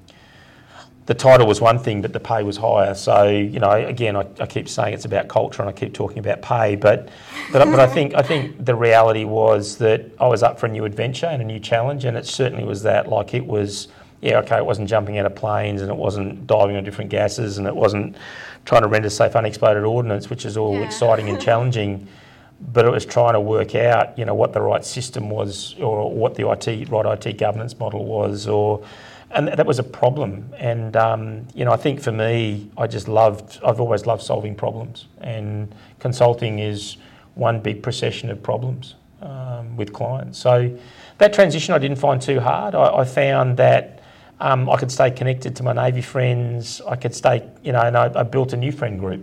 [1.06, 2.94] the title was one thing, but the pay was higher.
[2.94, 6.18] So, you know, again, I, I, keep saying it's about culture and I keep talking
[6.20, 7.08] about pay, but,
[7.52, 10.68] but, but I think I think the reality was that I was up for a
[10.68, 13.08] new adventure and a new challenge, and it certainly was that.
[13.08, 13.88] Like it was,
[14.20, 17.58] yeah, okay, it wasn't jumping out of planes and it wasn't diving on different gases
[17.58, 18.16] and it wasn't
[18.64, 20.84] trying to render safe unexploded ordnance, which is all yeah.
[20.84, 22.06] exciting and challenging
[22.72, 26.10] but it was trying to work out, you know, what the right system was, or
[26.10, 28.84] what the IT right IT governance model was, or
[29.30, 30.52] and that was a problem.
[30.58, 33.60] And um, you know, I think for me, I just loved.
[33.64, 36.96] I've always loved solving problems, and consulting is
[37.34, 40.38] one big procession of problems um, with clients.
[40.38, 40.78] So
[41.18, 42.74] that transition I didn't find too hard.
[42.74, 43.98] I, I found that
[44.42, 46.80] Um, I could stay connected to my Navy friends.
[46.88, 49.22] I could stay, you know, and I, I built a new friend group.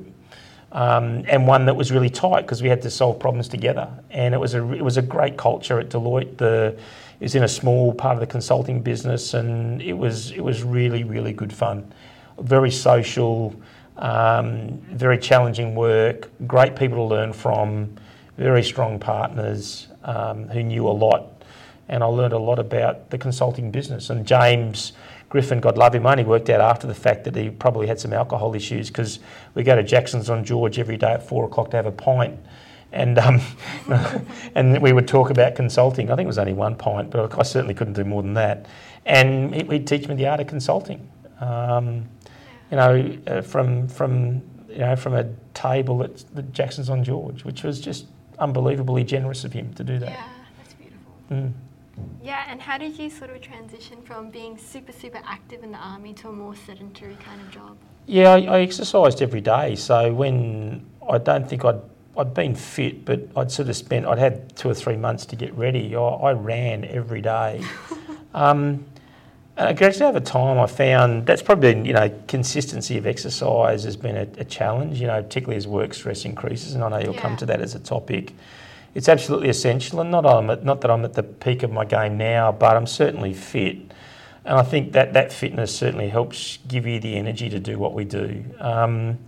[0.71, 3.89] Um, and one that was really tight because we had to solve problems together.
[4.11, 6.37] And it was a it was a great culture at Deloitte.
[6.37, 6.77] The
[7.19, 10.63] it was in a small part of the consulting business, and it was it was
[10.63, 11.91] really really good fun,
[12.39, 13.55] very social,
[13.97, 17.97] um, very challenging work, great people to learn from,
[18.37, 21.43] very strong partners um, who knew a lot,
[21.87, 24.11] and I learned a lot about the consulting business.
[24.11, 24.93] And James
[25.29, 28.13] Griffin, God love him, only worked out after the fact that he probably had some
[28.13, 29.19] alcohol issues because
[29.53, 32.39] we go to Jackson's on George every day at four o'clock to have a pint.
[32.91, 33.39] And um,
[34.55, 36.11] and we would talk about consulting.
[36.11, 38.65] I think it was only one pint, but I certainly couldn't do more than that.
[39.05, 41.07] And he'd teach me the art of consulting.
[41.39, 42.09] Um,
[42.71, 47.43] you know, uh, from from you know from a table at the Jackson's on George,
[47.43, 48.07] which was just
[48.39, 50.09] unbelievably generous of him to do that.
[50.09, 51.13] Yeah, that's beautiful.
[51.29, 51.53] Mm.
[52.23, 55.77] Yeah, and how did you sort of transition from being super, super active in the
[55.77, 57.77] army to a more sedentary kind of job?
[58.05, 59.75] Yeah, I, I exercised every day.
[59.75, 61.81] So when I don't think I'd
[62.17, 65.35] I'd been fit, but I'd sort of spent I'd had two or three months to
[65.35, 65.95] get ready.
[65.95, 67.63] I, I ran every day.
[68.33, 68.85] um,
[69.55, 73.97] and gradually over time, I found that's probably been, you know, consistency of exercise has
[73.97, 76.75] been a, a, challenge, you know, particularly as work stress increases.
[76.75, 77.21] And I know you'll yeah.
[77.21, 78.33] come to that as a topic
[78.95, 80.01] it's absolutely essential.
[80.01, 82.75] And not, I'm at, not that I'm at the peak of my game now, but
[82.75, 83.77] I'm certainly fit.
[84.45, 87.93] And I think that that fitness certainly helps give you the energy to do what
[87.93, 88.43] we do.
[88.59, 89.19] Um,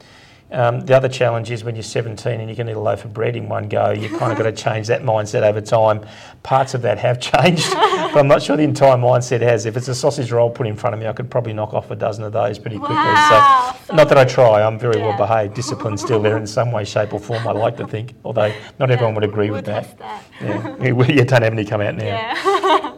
[0.51, 3.13] um, the other challenge is when you're 17 and you can eat a loaf of
[3.13, 6.05] bread in one go, you've kind of got to change that mindset over time.
[6.43, 9.65] Parts of that have changed, but I'm not sure the entire mindset has.
[9.65, 11.89] If it's a sausage roll put in front of me, I could probably knock off
[11.89, 12.95] a dozen of those pretty quickly.
[12.95, 15.07] Wow, so, not that I try, I'm very yeah.
[15.07, 15.53] well behaved.
[15.53, 18.89] Discipline's still there in some way, shape, or form, I like to think, although not
[18.89, 19.97] yeah, everyone would agree we'll with that.
[19.99, 20.25] that.
[20.41, 20.77] Yeah.
[20.83, 22.03] you don't have any come out now.
[22.03, 22.93] Yeah.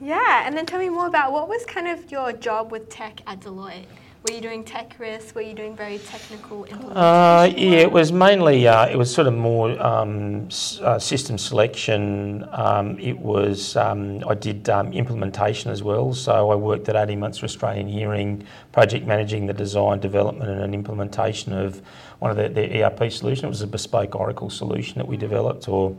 [0.00, 3.22] yeah, and then tell me more about what was kind of your job with tech
[3.26, 3.86] at Deloitte?
[4.28, 5.34] Were you doing tech risk?
[5.34, 6.96] Were you doing very technical implementation?
[6.96, 10.48] Uh, yeah, it was mainly, uh, it was sort of more um,
[10.82, 12.46] uh, system selection.
[12.52, 16.12] Um, it was, um, I did um, implementation as well.
[16.12, 20.60] So I worked at 18 months for Australian Hearing, project managing the design, development and
[20.60, 21.80] an implementation of
[22.18, 23.46] one of the, the ERP solution.
[23.46, 25.96] It was a bespoke Oracle solution that we developed or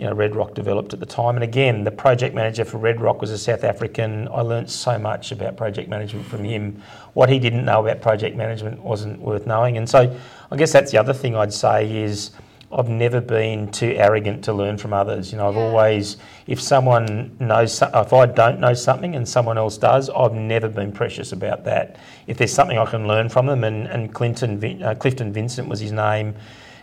[0.00, 1.36] you know, Red Rock developed at the time.
[1.36, 4.28] And again, the project manager for Red Rock was a South African.
[4.28, 6.82] I learnt so much about project management from him.
[7.12, 9.76] What he didn't know about project management wasn't worth knowing.
[9.76, 10.16] And so
[10.50, 12.30] I guess that's the other thing I'd say is
[12.72, 15.32] I've never been too arrogant to learn from others.
[15.32, 15.64] You know, I've yeah.
[15.64, 20.70] always, if someone knows, if I don't know something and someone else does, I've never
[20.70, 21.96] been precious about that.
[22.26, 25.80] If there's something I can learn from them, and, and Clinton, uh, Clifton Vincent was
[25.80, 26.36] his name,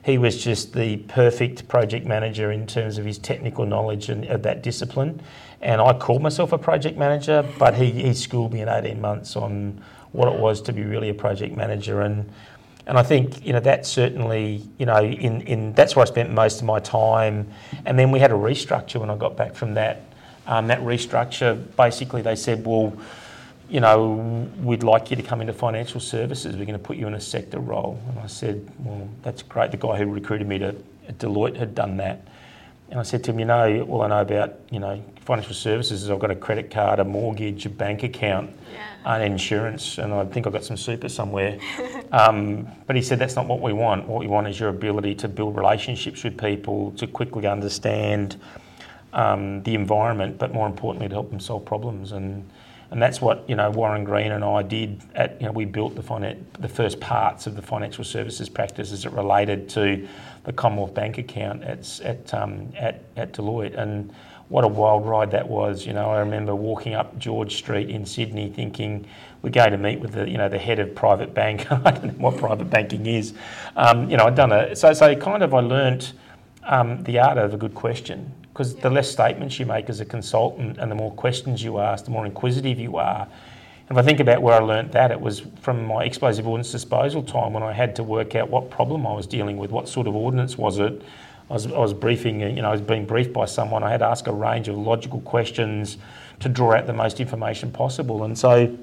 [0.07, 4.41] he was just the perfect project manager in terms of his technical knowledge and of
[4.43, 5.21] that discipline.
[5.61, 9.35] And I called myself a project manager, but he, he schooled me in 18 months
[9.35, 12.01] on what it was to be really a project manager.
[12.01, 12.29] And
[12.85, 16.31] and I think you know that certainly you know in, in that's where I spent
[16.31, 17.45] most of my time.
[17.85, 20.03] And then we had a restructure when I got back from that.
[20.45, 22.93] Um, that restructure basically they said, well,
[23.69, 26.55] you know, we'd like you to come into financial services.
[26.55, 27.99] We're going to put you in a sector role.
[28.09, 29.71] And I said, well, that's great.
[29.71, 30.75] The guy who recruited me to
[31.13, 32.27] Deloitte had done that.
[32.89, 36.03] And I said to him, you know, all I know about, you know, financial services
[36.03, 38.87] is I've got a credit card, a mortgage, a bank account, yeah.
[39.05, 41.59] and insurance, and I think I've got some super somewhere.
[42.13, 44.07] um, but he said, that's not what we want.
[44.07, 48.37] What we want is your ability to build relationships with people, to quickly understand
[49.11, 52.13] um, the environment, but more importantly, to help them solve problems.
[52.13, 52.49] And
[52.91, 55.01] and that's what you know Warren Green and I did.
[55.15, 58.91] At you know we built the finan- the first parts of the financial services practice
[58.91, 60.07] as it related to
[60.45, 64.13] the Commonwealth Bank account at at um, at, at Deloitte, and
[64.49, 65.85] what a wild ride that was.
[65.85, 69.05] You know, I remember walking up George Street in Sydney, thinking
[69.41, 71.69] we're going to meet with the you know the head of private bank.
[71.71, 73.33] I don't know what private banking is.
[73.75, 76.13] Um, you know, I'd done a so so kind of I learnt
[76.63, 80.05] um, the art of a good question because the less statements you make as a
[80.05, 83.27] consultant and the more questions you ask, the more inquisitive you are.
[83.87, 86.71] And if I think about where I learnt that, it was from my explosive ordnance
[86.71, 89.87] disposal time when I had to work out what problem I was dealing with, what
[89.87, 91.03] sort of ordnance was it.
[91.51, 93.83] I was, I was briefing, you know, I was being briefed by someone.
[93.83, 95.99] I had to ask a range of logical questions
[96.39, 98.23] to draw out the most information possible.
[98.23, 98.75] And so,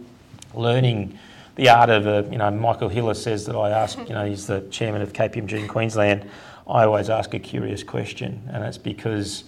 [0.55, 1.19] learning
[1.57, 4.47] the art of, a, you know, Michael Hiller says that I ask, you know, he's
[4.47, 6.31] the chairman of KPMG in Queensland.
[6.69, 9.45] I always ask a curious question, and it's because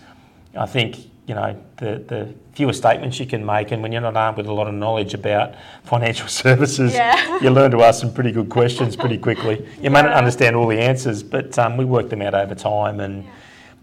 [0.57, 4.17] I think you know the, the fewer statements you can make, and when you're not
[4.17, 5.55] armed with a lot of knowledge about
[5.85, 7.39] financial services, yeah.
[7.41, 9.57] you learn to ask some pretty good questions pretty quickly.
[9.77, 9.89] You yeah.
[9.91, 13.01] may not understand all the answers, but um, we work them out over time.
[13.01, 13.31] And yeah.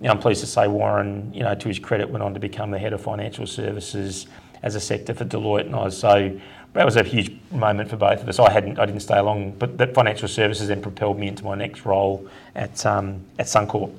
[0.02, 2.40] you know, I'm pleased to say Warren, you know, to his credit, went on to
[2.40, 4.28] become the head of financial services
[4.64, 6.40] as a sector for Deloitte, and I was so
[6.74, 8.40] that was a huge moment for both of us.
[8.40, 11.56] I hadn't, I didn't stay long, but that financial services then propelled me into my
[11.56, 13.94] next role at um, at Suncorp,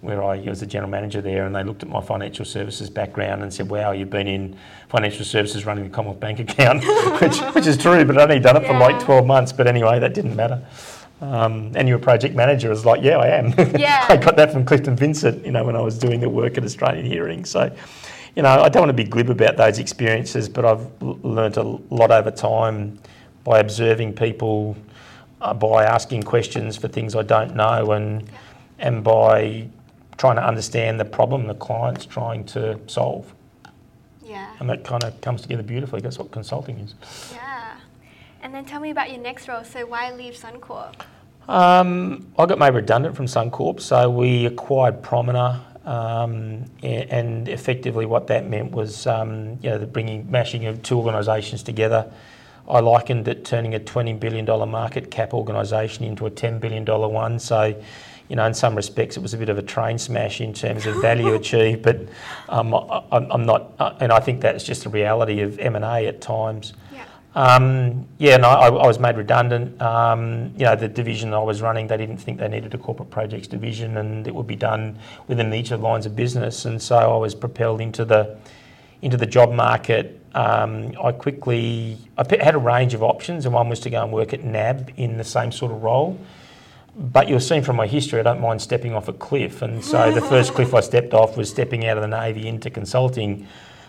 [0.00, 3.42] where I was the general manager there, and they looked at my financial services background
[3.42, 4.56] and said, "Wow, you've been in
[4.88, 6.84] financial services running the Commonwealth Bank account,"
[7.20, 9.52] which which is true, but I'd only done it for like twelve months.
[9.52, 10.62] But anyway, that didn't matter.
[11.20, 12.68] Um, and you're a project manager.
[12.68, 13.52] I was like, yeah, I am.
[13.78, 14.06] Yeah.
[14.08, 16.64] I got that from Clifton Vincent, you know, when I was doing the work at
[16.64, 17.44] Australian Hearing.
[17.44, 17.70] So,
[18.34, 21.58] you know, I don't want to be glib about those experiences, but I've l- learnt
[21.58, 22.98] a lot over time
[23.44, 24.76] by observing people,
[25.42, 28.24] uh, by asking questions for things I don't know, and
[28.78, 29.68] and by
[30.20, 33.32] trying to understand the problem the client's trying to solve.
[34.22, 34.54] Yeah.
[34.60, 36.02] And that kind of comes together beautifully.
[36.02, 36.94] That's what consulting is.
[37.32, 37.76] Yeah.
[38.42, 39.64] And then tell me about your next role.
[39.64, 40.92] So why leave Suncorp?
[41.48, 48.26] Um, I got made redundant from Suncorp, so we acquired Promina, um, and effectively what
[48.26, 52.12] that meant was, um, you know, the bringing, mashing of two organisations together.
[52.68, 57.38] I likened it turning a $20 billion market cap organisation into a $10 billion one.
[57.38, 57.74] So,
[58.30, 60.86] you know, in some respects, it was a bit of a train smash in terms
[60.86, 61.98] of value achieved, but
[62.48, 66.06] um, I, I'm I'm not, uh, and I think that's just a reality of M&A
[66.06, 66.72] at times.
[66.92, 67.04] Yeah.
[67.34, 69.82] Um, yeah, no, I, I was made redundant.
[69.82, 73.10] Um, you know, the division I was running, they didn't think they needed a corporate
[73.10, 76.64] projects division, and it would be done within each of the lines of business.
[76.66, 78.38] And so I was propelled into the
[79.02, 80.20] into the job market.
[80.36, 84.12] Um, I quickly I had a range of options, and one was to go and
[84.12, 86.16] work at NAB in the same sort of role.
[87.00, 89.62] But you'll see from my history, I don't mind stepping off a cliff.
[89.62, 92.68] And so the first cliff I stepped off was stepping out of the Navy into
[92.68, 93.46] consulting.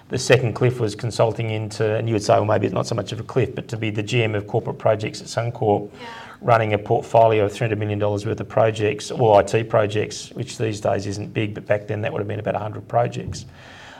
[0.07, 2.95] The second cliff was consulting into, and you would say, well, maybe it's not so
[2.95, 6.07] much of a cliff, but to be the GM of corporate projects at Suncorp, Yeah.
[6.39, 11.05] running a portfolio of $300 million worth of projects, or IT projects, which these days
[11.05, 13.45] isn't big, but back then that would have been about 100 projects,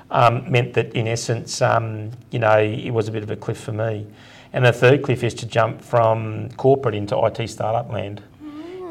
[0.09, 3.59] um, meant that in essence, um, you know, it was a bit of a cliff
[3.59, 4.07] for me.
[4.53, 8.21] And the third cliff is to jump from corporate into IT startup land.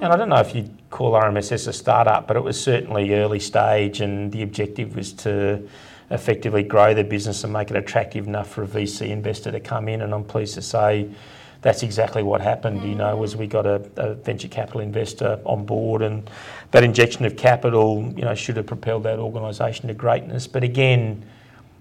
[0.00, 3.38] And I don't know if you'd call RMSS a startup, but it was certainly early
[3.38, 5.68] stage, and the objective was to
[6.10, 9.88] effectively grow the business and make it attractive enough for a VC investor to come
[9.88, 10.00] in.
[10.00, 11.10] And I'm pleased to say
[11.60, 12.82] that's exactly what happened.
[12.82, 16.30] You know, was we got a, a venture capital investor on board, and
[16.70, 20.46] that injection of capital, you know, should have propelled that organisation to greatness.
[20.46, 21.22] But again,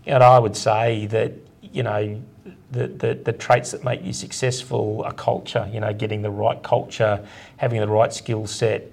[0.05, 2.21] you know, I would say that you know
[2.71, 5.69] the, the, the traits that make you successful are culture.
[5.71, 7.25] You know, getting the right culture,
[7.57, 8.83] having the right skill set,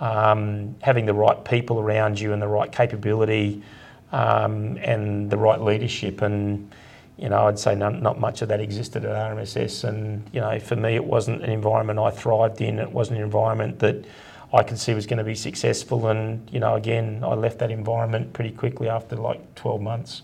[0.00, 3.62] um, having the right people around you, and the right capability,
[4.12, 6.22] um, and the right leadership.
[6.22, 6.70] And
[7.16, 9.84] you know, I'd say none, not much of that existed at RMSS.
[9.84, 12.78] And you know, for me, it wasn't an environment I thrived in.
[12.78, 14.04] It wasn't an environment that
[14.52, 16.08] I could see was going to be successful.
[16.08, 20.22] And you know, again, I left that environment pretty quickly after like 12 months.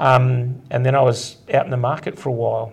[0.00, 2.72] Um, and then I was out in the market for a while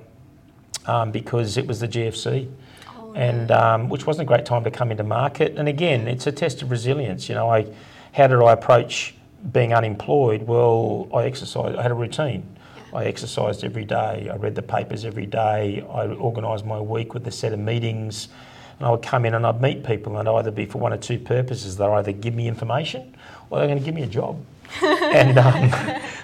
[0.86, 2.50] um, because it was the GFC,
[2.88, 5.58] Oh, and um, which wasn't a great time to come into market.
[5.58, 7.28] And again, it's a test of resilience.
[7.28, 7.68] You know, I
[8.14, 9.14] how did I approach
[9.52, 10.44] being unemployed?
[10.44, 11.76] Well, I exercised.
[11.76, 12.46] I had a routine.
[12.94, 14.30] I exercised every day.
[14.32, 15.86] I read the papers every day.
[15.90, 18.30] I organised my week with a set of meetings.
[18.78, 20.94] And I would come in and I'd meet people, and I'd either be for one
[20.94, 21.78] or two purposes.
[21.78, 23.16] They'd either give me information
[23.50, 24.44] or they're going to give me a job.
[24.84, 25.70] and um,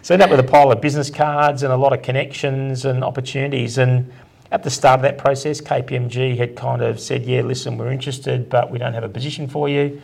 [0.02, 2.86] so I ended up with a pile of business cards and a lot of connections
[2.86, 3.78] and opportunities.
[3.78, 4.12] And
[4.52, 8.50] at the start of that process, KPMG had kind of said, Yeah, listen, we're interested,
[8.50, 10.02] but we don't have a position for you.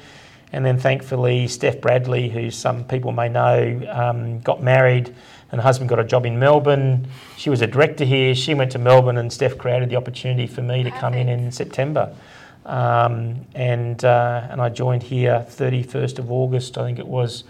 [0.52, 5.14] And then thankfully, Steph Bradley, who some people may know, um, got married
[5.52, 7.08] and her husband got a job in Melbourne.
[7.38, 8.36] She was a director here.
[8.36, 11.52] She went to Melbourne, and Steph created the opportunity for me to come in in
[11.52, 12.14] September.
[12.66, 17.43] Um, and, uh, and I joined here 31st of August, I think it was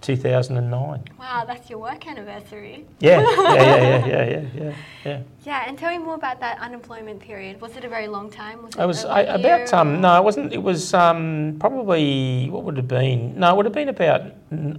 [0.00, 1.04] 2009.
[1.18, 2.84] Wow, that's your work anniversary.
[3.00, 4.72] Yeah, yeah, yeah, yeah, yeah, yeah, yeah.
[5.04, 5.20] yeah.
[5.44, 7.60] Yeah, and tell me more about that unemployment period.
[7.60, 8.62] Was it a very long time?
[8.62, 10.52] Was it, It was I, about um no, it wasn't.
[10.52, 13.38] It was um probably what would it have been?
[13.38, 14.22] No, it would have been about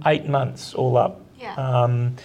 [0.06, 1.20] eight months all up.
[1.38, 1.54] Yeah.
[1.54, 2.16] Um,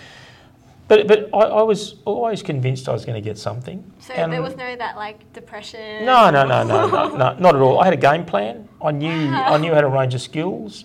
[0.88, 3.84] but but I, I was always convinced I was going to get something.
[4.00, 6.06] so And- there was no that like depression.
[6.06, 7.80] no, no, no, no, no, no, not at all.
[7.80, 8.68] I had a game plan.
[8.82, 10.84] I knew I knew how to range of skills.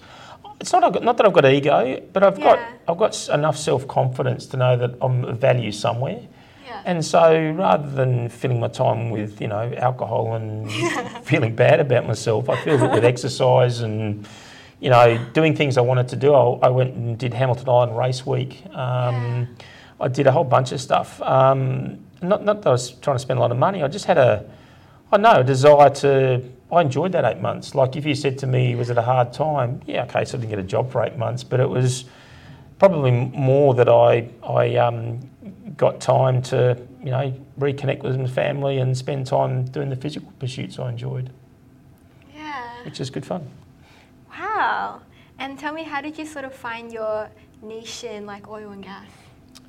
[0.61, 4.47] It's not not that I've got ego, but I've got I've got enough self confidence
[4.47, 6.21] to know that I'm of value somewhere.
[6.67, 6.83] Yeah.
[6.85, 10.71] And so rather than filling my time with, you know, alcohol and
[11.25, 14.27] feeling bad about myself, I filled it with exercise and,
[14.79, 16.35] you know, doing things I wanted to do.
[16.35, 18.65] I, I went and did Hamilton Island Race Week.
[18.75, 19.49] Um,
[20.01, 21.21] I did a whole bunch of stuff.
[21.23, 23.83] Um, not, not that I was trying to spend a lot of money.
[23.83, 24.49] I just had a,
[25.13, 26.43] I know, a desire to.
[26.71, 27.75] I enjoyed that eight months.
[27.75, 29.81] Like if you said to me, was it a hard time?
[29.87, 32.05] Yeah, okay, so I didn't get a job for eight months, but it was
[32.79, 35.19] probably more that I I um,
[35.77, 40.31] got time to, you know, reconnect with my family and spend time doing the physical
[40.39, 41.31] pursuits I enjoyed,
[42.35, 42.85] Yeah.
[42.85, 43.49] which is good fun.
[44.31, 45.01] Wow.
[45.39, 47.31] And tell me, how did you sort of find your
[47.63, 49.07] niche in like oil and gas?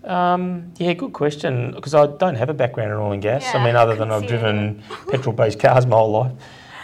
[0.04, 1.72] Um, yeah, good question.
[1.74, 3.44] Because I don't have a background in oil and gas.
[3.44, 4.82] Yeah, I mean, other than I've driven
[5.12, 6.32] petrol-based cars my whole life,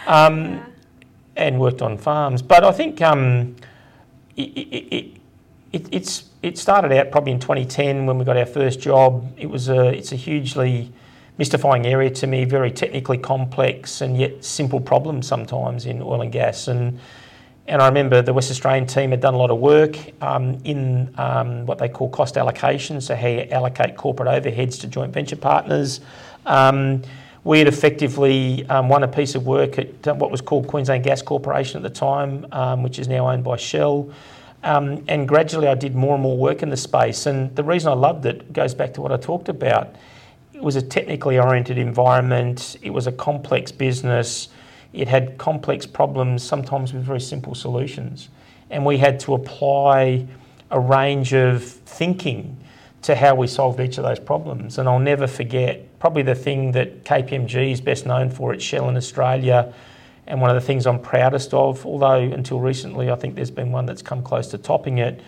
[0.06, 0.64] um, Yeah.
[1.36, 2.42] and worked on farms.
[2.42, 3.56] But I think um,
[4.36, 5.06] it, it, it,
[5.72, 9.32] it, it's it started out probably in 2010 when we got our first job.
[9.36, 10.92] It was a it's a hugely
[11.38, 16.32] mystifying area to me, very technically complex and yet simple problems sometimes in oil and
[16.32, 16.68] gas.
[16.68, 16.98] And
[17.68, 21.12] and I remember the West Australian team had done a lot of work um, in
[21.18, 25.36] um, what they call cost allocation, so how you allocate corporate overheads to joint venture
[25.36, 26.00] partners.
[26.44, 27.02] Um,
[27.42, 31.04] we had effectively um, won a piece of work at uh, what was called Queensland
[31.04, 34.10] Gas Corporation at the time, um, which is now owned by Shell.
[34.62, 37.26] Um, and gradually I did more and more work in the space.
[37.26, 39.94] And the reason I loved it goes back to what I talked about.
[40.54, 44.48] It was a technically oriented environment, it was a complex business,
[44.96, 48.28] it had complex problems, sometimes with very simple solutions.
[48.70, 50.26] And we had to apply
[50.70, 52.56] a range of thinking
[53.02, 54.78] to how we solved each of those problems.
[54.78, 58.88] And I'll never forget probably the thing that KPMG is best known for at Shell
[58.88, 59.72] in Australia.
[60.26, 63.70] And one of the things I'm proudest of, although until recently I think there's been
[63.70, 65.20] one that's come close to topping it,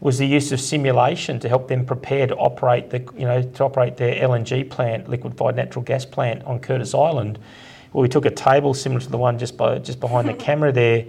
[0.00, 3.64] was the use of simulation to help them prepare to operate the, you know, to
[3.64, 7.38] operate their LNG plant, liquefied natural gas plant on Curtis Island.
[7.92, 10.72] Well, we took a table similar to the one just by just behind the camera
[10.72, 11.06] there,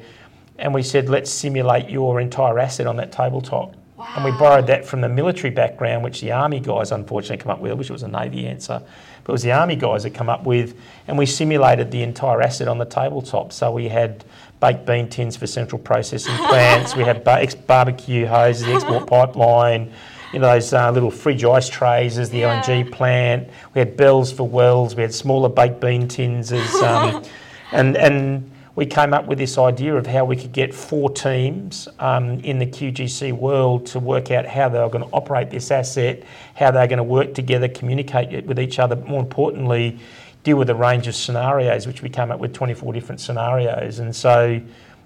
[0.58, 3.76] and we said, let's simulate your entire asset on that tabletop.
[4.16, 7.60] And we borrowed that from the military background, which the army guys unfortunately come up
[7.60, 7.72] with.
[7.72, 8.82] I wish it was a navy answer,
[9.24, 10.78] but it was the army guys that come up with,
[11.08, 13.54] and we simulated the entire asset on the tabletop.
[13.54, 14.26] So we had
[14.60, 16.96] baked bean tins for central processing plants.
[16.96, 19.94] we had ba- ex- barbecue hoses, the export pipeline.
[20.34, 22.62] You know those uh, little fridge ice trays as the Yeah.
[22.64, 23.50] LNG plant.
[23.76, 24.96] We had bells for wells.
[24.96, 27.24] We had smaller baked bean tins as, um,
[27.72, 31.88] and and we came up with this idea of how we could get four teams
[32.00, 35.70] um, in the QGC world to work out how they were going to operate this
[35.70, 36.24] asset,
[36.56, 40.00] how they're going to work together, communicate it with each other, but more importantly,
[40.42, 44.00] deal with a range of scenarios, which we came up with 24 different scenarios.
[44.00, 44.60] And so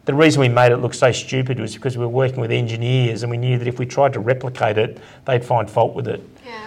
[0.07, 3.23] the reason we made it look so stupid was because we were working with engineers
[3.23, 6.21] and we knew that if we tried to replicate it, they'd find fault with it
[6.45, 6.66] Yeah.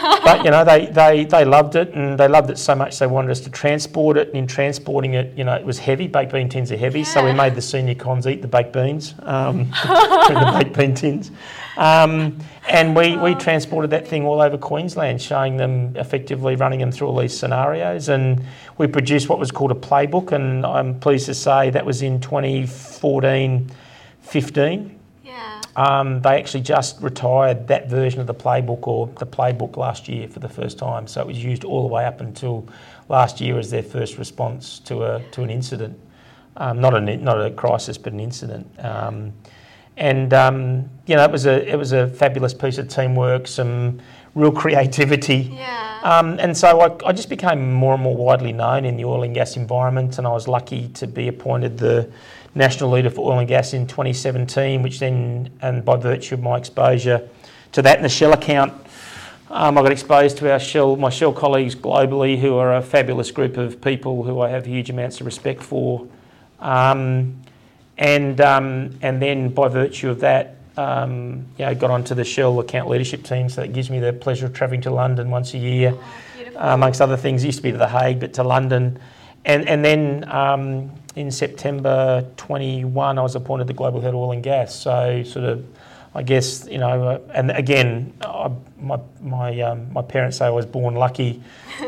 [0.00, 3.06] But you know they, they, they loved it and they loved it so much they
[3.06, 6.32] wanted us to transport it and in transporting it you know it was heavy baked
[6.32, 9.70] bean tins are heavy so we made the senior cons eat the baked beans um,
[9.84, 11.30] the baked bean tins.
[11.76, 16.90] Um, and we, we transported that thing all over Queensland showing them effectively running them
[16.90, 18.08] through all these scenarios.
[18.08, 18.42] And
[18.78, 22.20] we produced what was called a playbook and I'm pleased to say that was in
[22.20, 23.70] 2014
[24.22, 24.95] 15 Yeah.
[25.76, 30.26] Um, they actually just retired that version of the playbook or the playbook last year
[30.26, 31.06] for the first time.
[31.06, 32.66] So it was used all the way up until
[33.10, 36.00] last year as their first response to a to an incident,
[36.56, 38.66] um, not a not a crisis but an incident.
[38.82, 39.34] Um,
[39.98, 44.00] and um, you know it was a it was a fabulous piece of teamwork, some
[44.34, 45.50] real creativity.
[45.52, 46.00] Yeah.
[46.02, 49.24] Um, and so I, I just became more and more widely known in the oil
[49.24, 52.10] and gas environment, and I was lucky to be appointed the
[52.56, 56.56] national leader for oil and gas in 2017, which then, and by virtue of my
[56.56, 57.28] exposure
[57.72, 58.72] to that and the Shell account,
[59.50, 63.30] um, I got exposed to our Shell, my Shell colleagues globally, who are a fabulous
[63.30, 66.08] group of people who I have huge amounts of respect for.
[66.58, 67.42] Um,
[67.98, 72.58] and um, and then by virtue of that, um, you know, got onto the Shell
[72.60, 73.48] account leadership team.
[73.48, 75.94] So it gives me the pleasure of travelling to London once a year,
[76.34, 76.60] Beautiful.
[76.60, 77.44] uh, amongst other things.
[77.44, 78.98] Used to be to the Hague, but to London,
[79.44, 84.32] and and then um, in September 21, I was appointed the global head of oil
[84.32, 84.74] and gas.
[84.74, 85.66] So sort of.
[86.14, 88.50] I guess you know, uh, and again, I,
[88.80, 91.42] my my um, my parents say I was born lucky.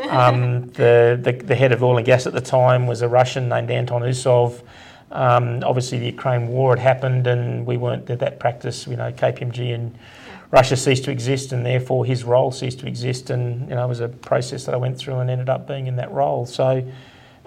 [0.07, 3.49] Um, the, the the head of oil and gas at the time was a Russian
[3.49, 4.61] named Anton Usov.
[5.11, 8.85] Um, obviously, the Ukraine war had happened, and we weren't that, that practice.
[8.85, 9.95] You know, KPMG in
[10.51, 13.31] Russia ceased to exist, and therefore his role ceased to exist.
[13.31, 15.87] And you know, it was a process that I went through and ended up being
[15.87, 16.45] in that role.
[16.45, 16.83] So,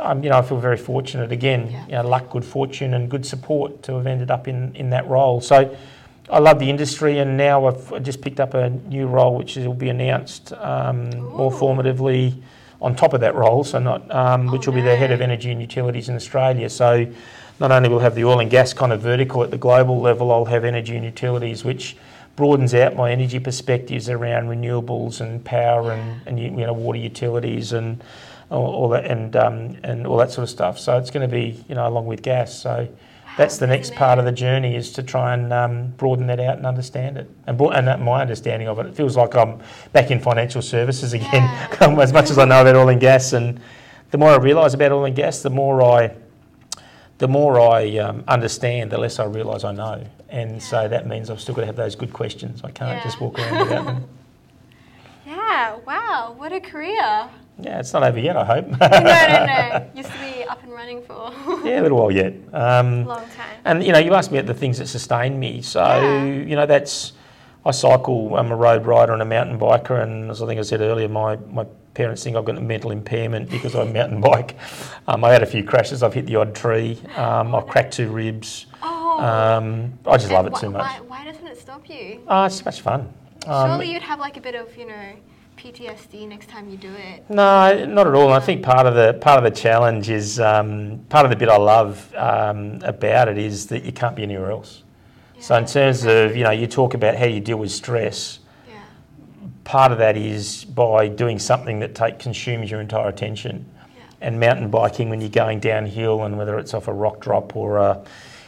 [0.03, 1.33] um, you know, I feel very fortunate.
[1.33, 1.85] Again, Yeah.
[1.87, 5.09] you know, luck, good fortune, and good support to have ended up in in that
[5.09, 5.41] role.
[5.41, 5.71] So.
[6.31, 9.75] I love the industry, and now I've just picked up a new role, which will
[9.75, 12.41] be announced um, more formatively
[12.81, 13.65] on top of that role.
[13.65, 16.71] So not, um, which will be the head of energy and utilities in Australia.
[16.71, 17.07] So
[17.61, 20.31] not only will have the oil and gas kind of vertical at the global level,
[20.33, 21.97] I'll have energy and utilities, which
[22.37, 27.73] broadens out my energy perspectives around renewables and power and, and you know water utilities
[27.73, 28.03] and
[28.59, 30.79] all, that and um, and all that sort of stuff.
[30.79, 32.55] So it's going to be you know along with gas.
[32.59, 32.89] So
[33.37, 36.59] that's the next part of the journey is to try and um, broaden that out
[36.59, 37.31] and understand it.
[37.47, 39.59] And, bro- and that, my understanding of it, it feels like I'm
[39.95, 41.97] back in financial services again, Yeah.
[42.01, 43.33] as much as I know about oil and gas.
[43.33, 43.59] And
[44.11, 46.15] the more I realise about oil and gas, the more I,
[47.19, 50.05] the more I um, understand, the less I realise I know.
[50.29, 52.61] And so that means I've still got to have those good questions.
[52.65, 53.03] I can't Yeah.
[53.05, 54.09] just walk around without them.
[55.25, 57.29] Yeah, wow, what a career.
[57.63, 58.67] Yeah, it's not over yet, I hope.
[58.81, 59.91] no, no, no.
[59.95, 61.33] Used to be up and running for
[61.65, 62.35] yeah, a little while yet.
[62.53, 63.57] Um, long time.
[63.65, 65.63] And you know, you asked me about the things that sustain me.
[65.63, 66.25] So Yeah.
[66.25, 67.13] you know, that's
[67.65, 68.37] I cycle.
[68.37, 71.09] I'm a road rider and a mountain biker, and as I think I said earlier,
[71.09, 74.57] my my parents think I've got a mental impairment because I mountain bike.
[75.07, 76.03] Um, I had a few crashes.
[76.03, 76.99] I've hit the odd tree.
[77.17, 78.67] Um, I've cracked two ribs.
[78.83, 80.83] Oh, Um, I just love it why, too much.
[80.83, 82.23] Why, why doesn't it stop you?
[82.27, 83.13] Oh, it's so much fun.
[83.47, 85.13] Um, Surely you'd have like a bit of, you know,
[85.63, 87.25] PTSD next time you do it.
[87.31, 88.25] No, not at all.
[88.25, 91.37] And I think part of the part of the challenge is um, part of the
[91.37, 94.83] bit I love um, about it is that you can't be anywhere else.
[95.39, 95.69] So in Yeah.
[95.69, 98.41] terms of you know, you talk about how you deal with stress.
[98.69, 98.75] Yeah.
[99.63, 103.65] Part of that is by doing something that take consumes your entire attention.
[103.79, 104.03] Yeah.
[104.21, 107.79] And mountain biking when you're going downhill, and whether it's off a rock drop or
[107.79, 108.03] a,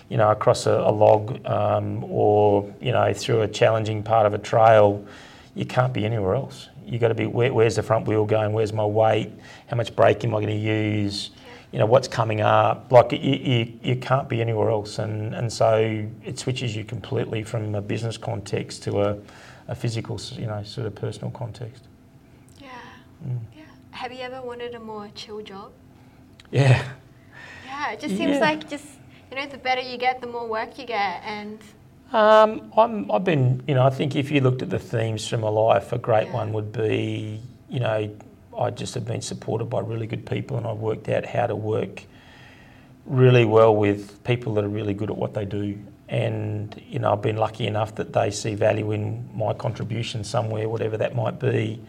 [0.09, 4.35] you know across a, a log um, or you know through a challenging part of
[4.35, 5.05] a trail,
[5.55, 6.71] you can't be anywhere else.
[6.87, 8.53] You got to be where, where's the front wheel going?
[8.53, 9.31] Where's my weight?
[9.69, 11.31] How much brake am I going to use?
[11.73, 12.93] You know what's coming up.
[12.93, 17.43] Like you, you, you can't be anywhere else, and and so it switches you completely
[17.43, 19.17] from a business context to a,
[19.67, 21.85] a physical, you know, sort of personal context.
[22.61, 22.69] Yeah.
[23.27, 23.39] Mm.
[23.57, 23.63] Yeah.
[23.91, 25.73] Have you ever wanted a more chill job?
[26.53, 26.85] Yeah.
[27.67, 28.39] Yeah, it just seems Yeah.
[28.41, 28.87] like just,
[29.31, 31.23] you know, the better you get, the more work you get.
[31.25, 31.59] And
[32.15, 35.41] Um, I'm, I've been, you know, I think if you looked at the themes from
[35.41, 36.35] my life, a great Yeah.
[36.35, 38.09] one would be, you know,
[38.57, 41.57] I just have been supported by really good people and I've worked out how to
[41.57, 42.05] work
[43.05, 45.77] really well with people that are really good at what they do.
[46.09, 50.69] And, you know, I've been lucky enough that they see value in my contribution somewhere,
[50.69, 51.81] whatever that might be.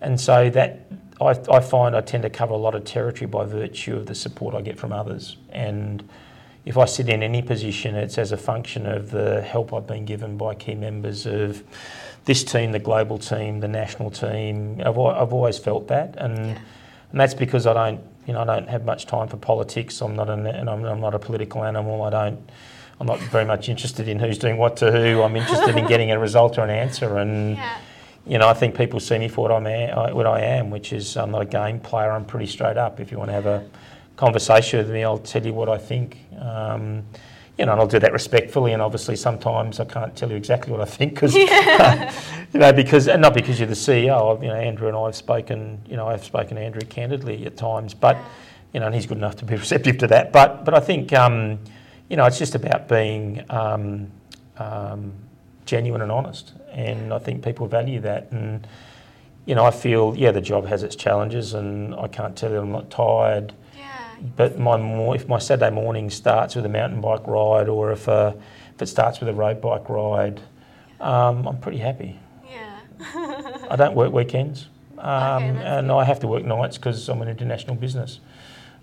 [0.00, 0.86] And so that
[1.20, 4.14] I, I find I tend to cover a lot of territory by virtue of the
[4.14, 5.36] support I get from others.
[5.50, 6.08] And
[6.66, 10.04] if I sit in any position, it's as a function of the help I've been
[10.04, 11.62] given by key members of
[12.24, 14.80] this team, the global team, the national team.
[14.80, 16.58] I've, I've always felt that, and Yeah.
[17.12, 20.00] and that's because I don't, you know, I don't have much time for politics.
[20.02, 22.02] I'm not an, and I'm, I'm not a political animal.
[22.02, 22.50] I don't.
[22.98, 25.22] I'm not very much interested in who's doing what to who.
[25.22, 27.78] I'm interested in getting a result or an answer, and yeah.
[28.26, 30.92] you know, I think people see me for what I'm a, what I am, which
[30.92, 32.10] is I'm not a game player.
[32.10, 32.98] I'm pretty straight up.
[32.98, 33.64] If you want to have a
[34.16, 36.18] conversation with me, I'll tell you what I think.
[36.38, 37.04] Um,
[37.58, 38.72] you know, and I'll do that respectfully.
[38.72, 41.34] And obviously, sometimes I can't tell you exactly what I think because,
[42.52, 44.42] you know, because and not because you're the CEO.
[44.42, 45.80] You know, Andrew and I have spoken.
[45.88, 48.18] You know, I've spoken to Andrew candidly at times, but
[48.72, 50.32] you know, and he's good enough to be receptive to that.
[50.32, 51.58] But but I think um,
[52.08, 54.10] you know, it's just about being um,
[54.58, 55.12] um,
[55.64, 58.30] genuine and honest, and I think people value that.
[58.32, 58.66] And
[59.46, 62.58] you know, I feel yeah, the job has its challenges, and I can't tell you
[62.58, 63.54] I'm not tired.
[64.20, 64.28] Yeah.
[64.36, 68.08] But my mor- if my Saturday morning starts with a mountain bike ride, or if
[68.08, 68.32] uh,
[68.74, 70.40] if it starts with a road bike ride,
[71.00, 72.18] um, I'm pretty happy.
[72.48, 72.80] Yeah.
[73.70, 75.94] I don't work weekends, um, Okay, and good.
[75.94, 78.20] I have to work nights because I'm an international business.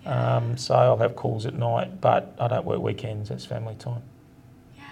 [0.05, 3.29] Um, so I'll have calls at night, but I don't work weekends.
[3.29, 4.01] That's family time.
[4.75, 4.83] yeah.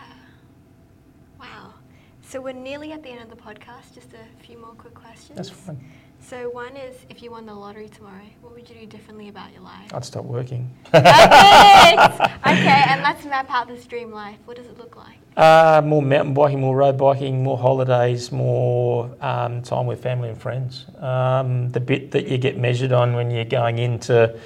[1.40, 1.74] Wow.
[2.22, 3.94] So we're nearly at the end of the podcast.
[3.94, 5.36] Just a few more quick questions.
[5.36, 5.84] That's fine.
[6.24, 9.52] So one is, if you won the lottery tomorrow, what would you do differently about
[9.52, 9.94] your life?
[9.94, 10.70] I'd stop working.
[10.86, 11.10] Perfect.
[11.10, 14.38] okay, and let's map out this dream life.
[14.46, 15.18] What does it look like?
[15.36, 20.40] Uh, more mountain biking, more road biking, more holidays, more um, time with family and
[20.40, 20.86] friends.
[21.00, 24.38] Um, the bit that you get measured on when you're going into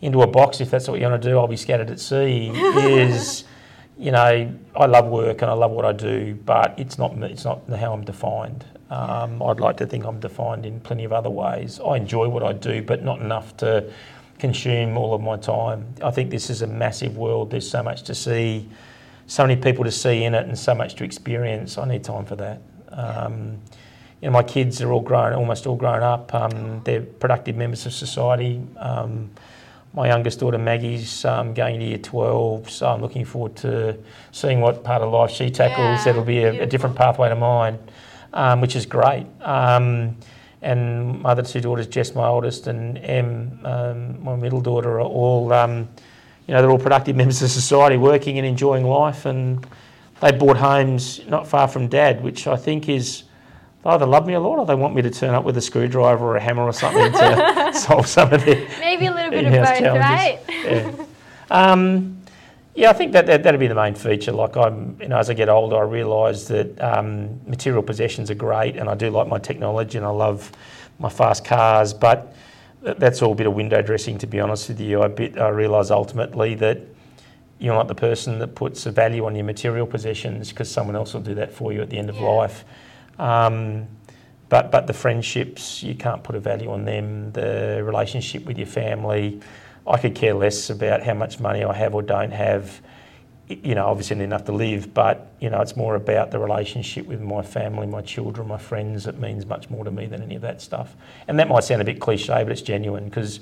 [0.00, 2.48] into a box, if that's what you want to do, I'll be scattered at sea.
[2.48, 3.44] is
[3.98, 7.44] you know I love work and I love what I do, but it's not it's
[7.44, 8.64] not how I'm defined.
[8.90, 11.80] Um, I'd like to think I'm defined in plenty of other ways.
[11.80, 13.90] I enjoy what I do, but not enough to
[14.38, 15.86] consume all of my time.
[16.02, 17.50] I think this is a massive world.
[17.50, 18.68] There's so much to see
[19.30, 21.78] so many people to see in it and so much to experience.
[21.78, 22.60] I need time for that.
[22.90, 23.60] Um,
[24.20, 26.34] you know, my kids are all grown, almost all grown up.
[26.34, 28.60] Um, they're productive members of society.
[28.76, 29.30] Um,
[29.94, 33.96] my youngest daughter Maggie's um, going to year 12, so I'm looking forward to
[34.32, 35.98] seeing what part of life she tackles.
[36.00, 37.78] Yeah, That'll be a, a different pathway to mine,
[38.32, 39.26] um, which is great.
[39.40, 40.16] Um,
[40.62, 45.00] and my other two daughters, Jess, my oldest, and Em, um, my middle daughter, are
[45.00, 45.88] all um,
[46.46, 49.66] you know, they're all productive members of society, working and enjoying life, and
[50.20, 53.24] they bought homes not far from Dad, which I think is
[53.82, 55.60] they either love me a lot or they want me to turn up with a
[55.62, 59.46] screwdriver or a hammer or something to solve some of their Maybe a little bit
[59.46, 60.04] of both, challenges.
[60.04, 60.40] right?
[61.50, 61.70] Yeah.
[62.74, 64.32] Yeah, I think that, that that'd be the main feature.
[64.32, 68.36] Like I'm, you know, as I get older, I realise that um, material possessions are
[68.36, 70.52] great, and I do like my technology, and I love
[70.98, 71.92] my fast cars.
[71.92, 72.34] But
[72.82, 75.02] that's all a bit of window dressing, to be honest with you.
[75.02, 76.80] I bit I realise ultimately that
[77.58, 81.12] you're not the person that puts a value on your material possessions because someone else
[81.12, 82.22] will do that for you at the end of Yeah.
[82.22, 82.64] life.
[83.18, 83.86] Um,
[84.48, 87.32] but but the friendships you can't put a value on them.
[87.32, 89.40] The relationship with your family,
[89.86, 92.80] I could care less about how much money I have or don't have.
[93.48, 97.20] You know, obviously enough to live, but you know, it's more about the relationship with
[97.20, 99.08] my family, my children, my friends.
[99.08, 100.94] It means much more to me than any of that stuff.
[101.26, 103.38] And that might sound a bit cliche, but it's genuine because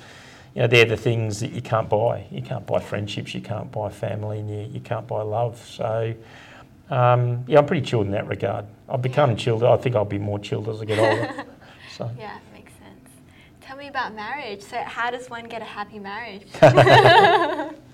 [0.54, 2.24] you know they're the things that you can't buy.
[2.30, 5.58] You can't buy friendships, you can't buy family, and you, you can't buy love.
[5.68, 6.14] So.
[6.90, 8.64] Um, yeah, I'm pretty chilled in that regard.
[8.88, 9.62] I've become chilled.
[9.62, 11.44] I think I'll be more chilled as I get older.
[11.98, 12.08] So.
[12.16, 12.46] Yeah, makes sense.
[12.46, 12.47] Tell
[13.88, 14.62] me about marriage.
[14.62, 16.46] So, how does one get a happy marriage?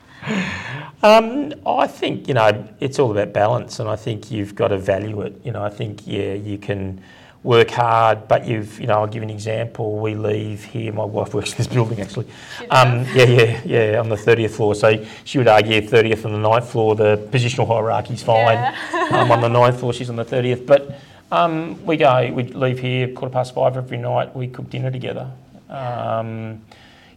[1.02, 4.78] Um, I think you know it's all about balance, and I think you've got to
[4.78, 5.38] value it.
[5.44, 7.02] You know, I think yeah, you can
[7.42, 9.98] work hard, but you've you know I'll give an example.
[9.98, 10.94] We leave here.
[10.94, 12.26] My wife works in this building actually.
[12.70, 14.74] Um, yeah, yeah, yeah, on the thirtieth floor.
[14.74, 16.94] So she would argue thirtieth and the ninth floor.
[16.94, 18.56] The positional hierarchy's fine.
[18.56, 18.74] Yeah.
[19.10, 19.92] I'm on the ninth floor.
[19.92, 20.64] She's on the thirtieth.
[20.64, 22.32] But um, we go.
[22.32, 24.34] We leave here quarter past five every night.
[24.34, 25.30] We cook dinner together.
[25.74, 26.62] Um,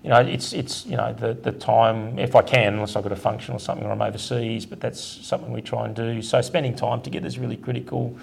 [0.04, 3.12] you know, it's it's you know the the time if I can, unless I've got
[3.12, 4.66] a function or something, or I'm overseas.
[4.66, 6.22] But that's something we try and do.
[6.22, 8.16] So spending time together is really critical.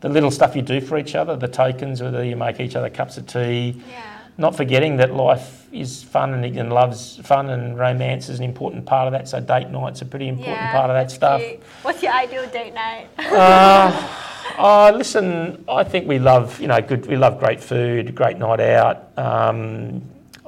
[0.00, 2.90] The little stuff you do for each other, the tokens, whether you make each other
[2.90, 4.18] cups of tea, yeah.
[4.36, 8.84] not forgetting that life is fun and, and loves fun and romance is an important
[8.84, 9.28] part of that.
[9.28, 11.40] So date night's are a pretty important yeah, part of that stuff.
[11.40, 11.62] cute.
[11.82, 13.08] What's your ideal date night?
[13.16, 14.18] Uh,
[14.58, 17.06] oh, listen, I think we love, you know, good.
[17.06, 19.16] We love great food, great night out.
[19.16, 20.02] Um,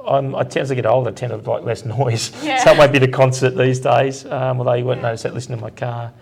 [0.05, 2.31] I'm, I tend, as I get older, I tend to like less noise.
[2.43, 2.63] Yeah.
[2.63, 5.63] So I won't be concert these days, um, although you won't notice that listening to
[5.63, 6.13] my car.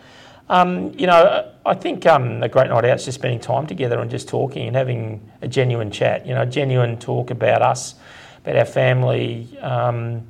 [0.49, 3.99] Um, you know, I think um, a great night out is just spending time together
[3.99, 6.25] and just talking and having a genuine chat.
[6.25, 7.95] You know, genuine talk about us,
[8.39, 9.57] about our family.
[9.59, 10.27] Um,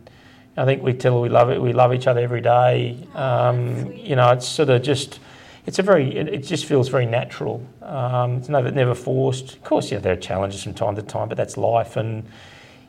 [0.55, 1.59] I think we tell her we love it.
[1.59, 3.07] We love each other every day.
[3.15, 4.03] Um, sweet.
[4.03, 5.19] you know, it's sort of just.
[5.65, 6.15] It's a very.
[6.15, 7.65] It, it just feels very natural.
[7.81, 9.53] Um, it's never never forced.
[9.53, 11.95] Of course, yeah, there are challenges from time to time, but that's life.
[11.95, 12.25] And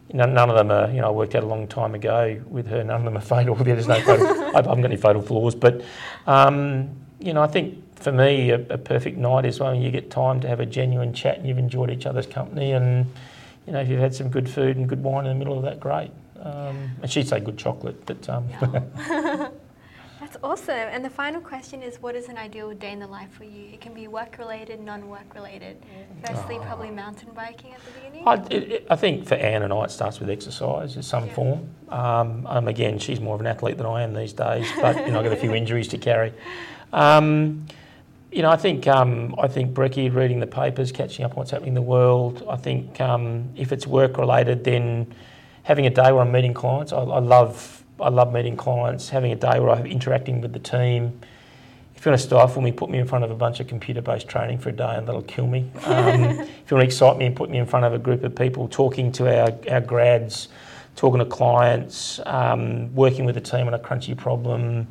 [0.09, 0.91] you know, none of them are.
[0.91, 2.83] You know, I worked out a long time ago with her.
[2.83, 3.55] None of them are fatal.
[3.55, 4.27] There's no fatal.
[4.27, 5.83] I haven't got any fatal flaws, but
[6.27, 10.11] um, you know, I think for me, a, a perfect night is when you get
[10.11, 13.07] time to have a genuine chat and you've enjoyed each other's company, and
[13.67, 15.63] you know, if you've had some good food and good wine in the middle of
[15.63, 16.11] that, great.
[16.41, 19.55] Um, and she'd say good chocolate, but um, That's
[20.45, 20.75] awesome.
[20.75, 23.71] And the final question is what is an ideal day in the life for you?
[23.73, 25.79] It can be work related, non work related.
[26.25, 28.29] Firstly, probably mountain biking at the beginning.
[28.29, 31.27] I, it, it, I think for Anne and I, it starts with exercise in some
[31.27, 31.35] Yeah.
[31.35, 31.69] form.
[31.89, 35.13] Um, um, again, she's more of an athlete than I am these days, but you
[35.13, 36.33] know, I've got a few injuries to carry.
[36.93, 37.67] Um,
[38.31, 41.53] you know, I think um, I think brekkie, reading the papers, catching up on what's
[41.53, 42.45] happening in the world.
[42.51, 45.15] I think um, if it's work related, then
[45.63, 46.93] having a day where I'm meeting clients.
[46.93, 49.09] I, I love I love meeting clients.
[49.09, 51.19] Having a day where I'm interacting with the team.
[51.97, 54.29] If you want to stifle me, put me in front of a bunch of computer-based
[54.29, 55.71] training for a day, and that'll kill me.
[55.85, 58.23] Um, if you want to excite me, and put me in front of a group
[58.23, 60.49] of people, talking to our, our grads,
[60.97, 64.87] talking to clients, um, working with a team on a crunchy problem.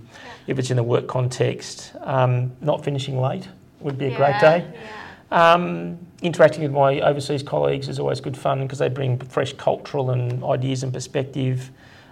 [0.48, 3.48] If it's in the work context, um, not finishing late
[3.80, 4.66] would be a great day.
[4.74, 5.54] Yeah.
[5.54, 10.10] Um, interacting with my overseas colleagues is always good fun because they bring fresh cultural
[10.10, 11.70] and ideas and perspective.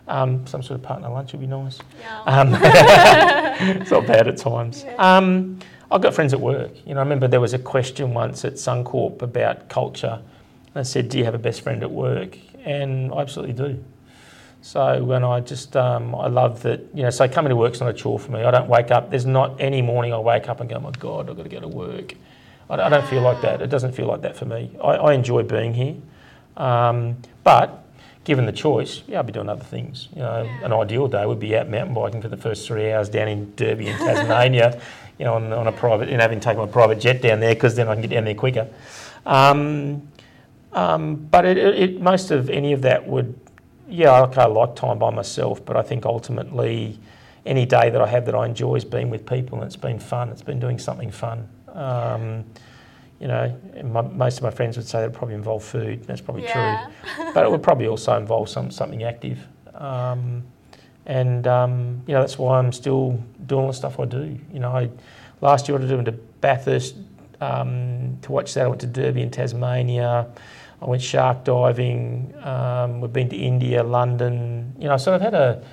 [0.07, 1.79] Um, some sort of partner lunch would be nice.
[1.99, 2.21] yeah.
[2.23, 2.53] Um,
[3.81, 4.85] it's not bad at times.
[4.97, 5.59] Um,
[5.91, 6.71] I've got friends at work.
[6.85, 10.21] You know, I remember there was a question once at Suncorp about culture.
[10.73, 13.83] And I said, "Do you have a best friend at work?" And I absolutely do.
[14.61, 16.81] So when I just, um, I love that.
[16.93, 18.43] You know, so coming to work's not a chore for me.
[18.43, 19.09] I don't wake up.
[19.09, 21.59] There's not any morning I wake up and go, "My God, I've got to go
[21.59, 22.15] to work."
[22.69, 23.61] I, I don't feel like that.
[23.61, 24.71] It doesn't feel like that for me.
[24.81, 25.95] I, I enjoy being here,
[26.57, 27.80] um, but
[28.23, 30.07] given the choice, yeah, I'd be doing other things.
[30.15, 30.65] You know, Yeah.
[30.65, 33.53] an ideal day would be out mountain biking for the first three hours down in
[33.55, 34.79] Derby in Tasmania,
[35.17, 37.75] you know, on, on a private, and having taken my private jet down there because
[37.75, 38.67] then I can get down there quicker.
[39.25, 40.07] Um,
[40.73, 43.37] um, but it, it, most of any of that would,
[43.89, 46.99] yeah, okay, I like time by myself, but I think ultimately
[47.45, 49.99] any day that I have that I enjoy is being with people and it's been
[49.99, 50.29] fun.
[50.29, 51.49] It's been doing something fun.
[51.73, 52.45] Um,
[53.21, 56.03] you know, my, most of my friends would say that it probably involve food.
[56.05, 56.89] That's probably yeah.
[57.05, 59.47] true, but it would probably also involve some something active.
[59.75, 60.43] Um,
[61.05, 64.39] and um, you know that's why I'm still doing the stuff I do.
[64.51, 64.89] You know, I,
[65.39, 66.95] last year I went to Bathurst
[67.39, 68.65] um, to watch that.
[68.65, 70.27] I went to Derby in Tasmania.
[70.81, 72.33] I went shark diving.
[72.41, 74.73] Um, we've been to India, London.
[74.79, 75.63] You know, so I've had a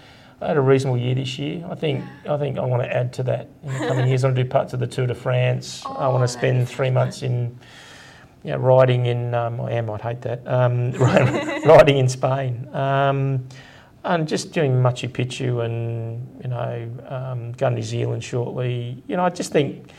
[0.41, 1.67] I had a reasonable year this year.
[1.69, 4.23] I think I think I want to add to that in the coming years.
[4.25, 5.85] I want to do parts of the Tour de France.
[5.87, 7.59] I Oh, want to spend three months in,
[8.45, 9.35] you know, riding in.
[9.35, 9.91] Um, I am.
[9.91, 10.47] I'd hate that.
[10.47, 10.93] Um,
[11.65, 12.69] riding in Spain.
[12.75, 13.47] Um,
[14.05, 19.03] and just doing Machu Picchu and you know um, going to New Zealand shortly.
[19.09, 19.91] You know, I just think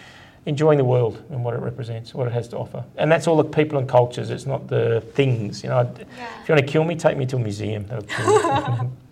[0.46, 3.36] enjoying the world and what it represents, what it has to offer, and that's all
[3.36, 4.30] the people and cultures.
[4.32, 5.64] It's not the things.
[5.64, 5.82] You know,
[6.18, 6.28] Yeah.
[6.42, 7.86] if you want to kill me, take me to a museum.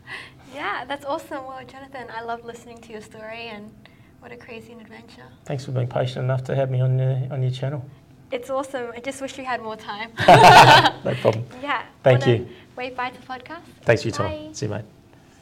[0.58, 0.80] That'll kill me.
[0.80, 1.46] Yeah, that's awesome.
[1.46, 3.72] Well, Jonathon, I love listening to your story and
[4.20, 5.24] what a crazy adventure.
[5.46, 7.84] Thanks for being patient enough to have me on uh, on your channel.
[8.32, 8.92] It's awesome.
[8.94, 10.12] I just wish we had more time.
[11.06, 11.46] No problem.
[11.62, 11.84] yeah.
[12.04, 12.48] Thank Wanna you.
[12.76, 13.62] Wave bye to the podcast.
[13.84, 14.54] Thanks for your time.
[14.54, 14.97] See you, mate.